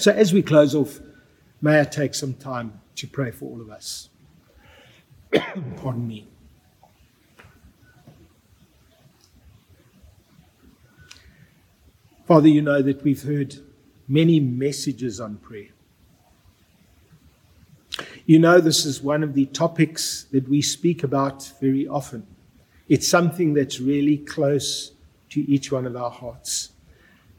So, 0.01 0.11
as 0.13 0.33
we 0.33 0.41
close 0.41 0.75
off, 0.75 0.99
may 1.61 1.79
I 1.79 1.85
take 1.85 2.15
some 2.15 2.33
time 2.33 2.81
to 2.97 3.07
pray 3.07 3.33
for 3.33 3.45
all 3.45 3.61
of 3.61 3.69
us. 3.69 4.09
Pardon 5.77 6.09
me. 6.09 6.27
Father, 12.27 12.49
you 12.49 12.63
know 12.63 12.81
that 12.81 13.03
we've 13.03 13.23
heard 13.23 13.57
many 14.09 14.41
messages 14.41 15.21
on 15.21 15.37
prayer. 15.37 15.69
You 18.25 18.39
know, 18.39 18.59
this 18.59 18.87
is 18.87 19.03
one 19.03 19.23
of 19.23 19.35
the 19.35 19.45
topics 19.45 20.25
that 20.33 20.49
we 20.49 20.63
speak 20.63 21.05
about 21.05 21.53
very 21.61 21.87
often. 21.87 22.27
It's 22.89 23.07
something 23.07 23.53
that's 23.53 23.81
really 23.81 24.17
close 24.17 24.93
to 25.29 25.43
each 25.43 25.71
one 25.71 25.85
of 25.85 25.95
our 25.95 26.11
hearts. 26.11 26.71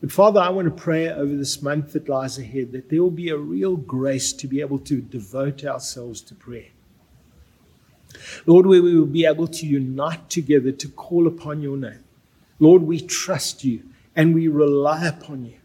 But 0.02 0.12
Father, 0.12 0.40
I 0.40 0.50
want 0.50 0.66
to 0.66 0.84
pray 0.84 1.10
over 1.10 1.36
this 1.36 1.62
month 1.62 1.94
that 1.94 2.10
lies 2.10 2.40
ahead 2.40 2.72
that 2.72 2.90
there 2.90 3.04
will 3.04 3.12
be 3.12 3.30
a 3.30 3.38
real 3.38 3.78
grace 3.78 4.34
to 4.34 4.48
be 4.48 4.60
able 4.60 4.80
to 4.80 5.00
devote 5.00 5.64
ourselves 5.64 6.22
to 6.22 6.36
prayer. 6.36 6.70
Lord, 8.48 8.66
where 8.66 8.82
we 8.82 8.96
will 8.96 9.06
be 9.06 9.26
able 9.26 9.48
to 9.48 9.66
unite 9.66 10.30
together 10.30 10.72
to 10.72 10.90
call 10.90 11.28
upon 11.28 11.62
your 11.62 11.78
name. 11.78 12.04
Lord, 12.60 12.82
we 12.82 13.00
trust 13.00 13.64
you 13.64 13.84
and 14.16 14.34
we 14.34 14.48
rely 14.48 15.06
upon 15.06 15.46
you. 15.46 15.58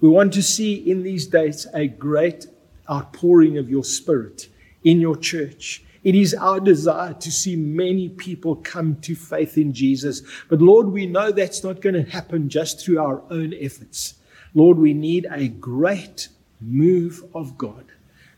We 0.00 0.08
want 0.08 0.32
to 0.32 0.42
see 0.42 0.74
in 0.74 1.02
these 1.02 1.26
days 1.26 1.66
a 1.74 1.86
great 1.86 2.46
outpouring 2.90 3.58
of 3.58 3.70
your 3.70 3.84
spirit 3.84 4.48
in 4.82 5.00
your 5.00 5.16
church. 5.16 5.84
It 6.04 6.14
is 6.14 6.34
our 6.34 6.60
desire 6.60 7.14
to 7.14 7.30
see 7.30 7.56
many 7.56 8.08
people 8.08 8.56
come 8.56 8.96
to 9.02 9.14
faith 9.14 9.56
in 9.56 9.72
Jesus. 9.72 10.22
But 10.48 10.60
Lord, 10.60 10.88
we 10.88 11.06
know 11.06 11.30
that's 11.30 11.62
not 11.62 11.80
going 11.80 11.94
to 11.94 12.10
happen 12.10 12.48
just 12.48 12.84
through 12.84 12.98
our 12.98 13.22
own 13.30 13.54
efforts. 13.58 14.14
Lord, 14.54 14.78
we 14.78 14.94
need 14.94 15.26
a 15.30 15.48
great 15.48 16.28
move 16.60 17.24
of 17.34 17.56
God 17.56 17.84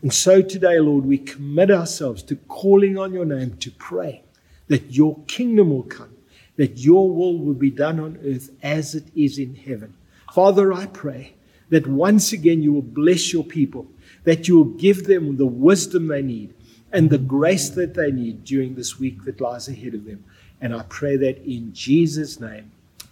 And 0.05 0.13
so 0.13 0.41
today, 0.41 0.79
Lord, 0.79 1.05
we 1.05 1.17
commit 1.17 1.71
ourselves 1.71 2.21
to 2.23 2.35
calling 2.35 2.95
on 2.95 3.11
your 3.11 3.25
name 3.25 3.57
to 3.57 3.71
pray 3.71 4.21
that 4.67 4.95
your 4.95 5.17
kingdom 5.25 5.71
will 5.71 5.83
come, 5.83 6.15
that 6.57 6.77
your 6.77 7.09
will 7.09 7.39
will 7.39 7.55
be 7.55 7.71
done 7.71 7.99
on 7.99 8.19
earth 8.23 8.51
as 8.61 8.93
it 8.93 9.05
is 9.15 9.39
in 9.39 9.55
heaven. 9.55 9.95
Father, 10.31 10.73
I 10.73 10.85
pray 10.85 11.33
that 11.69 11.87
once 11.87 12.33
again 12.33 12.61
you 12.61 12.73
will 12.73 12.83
bless 12.83 13.33
your 13.33 13.43
people, 13.43 13.87
that 14.25 14.47
you 14.47 14.57
will 14.57 14.77
give 14.77 15.05
them 15.05 15.37
the 15.37 15.47
wisdom 15.47 16.07
they 16.07 16.21
need 16.21 16.53
and 16.95 17.09
the 17.09 17.17
grace 17.17 17.69
that 17.69 17.93
they 17.93 18.09
need 18.09 18.45
during 18.45 18.75
this 18.75 18.97
week 18.97 19.25
that 19.25 19.41
lies 19.41 19.67
ahead 19.67 19.93
of 19.93 20.05
them. 20.05 20.23
And 20.61 20.73
I 20.73 20.83
pray 20.87 21.17
that 21.17 21.43
in 21.43 21.73
Jesus' 21.73 22.39
name, 22.39 22.71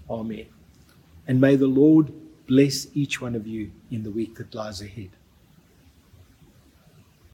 Amen. 0.09 0.45
And 1.27 1.41
may 1.41 1.57
the 1.57 1.67
Lord 1.67 2.13
bless 2.47 2.87
each 2.93 3.21
one 3.21 3.35
of 3.35 3.45
you 3.45 3.71
in 3.91 4.03
the 4.03 4.09
week 4.09 4.35
that 4.35 4.55
lies 4.55 4.81
ahead. 4.81 5.09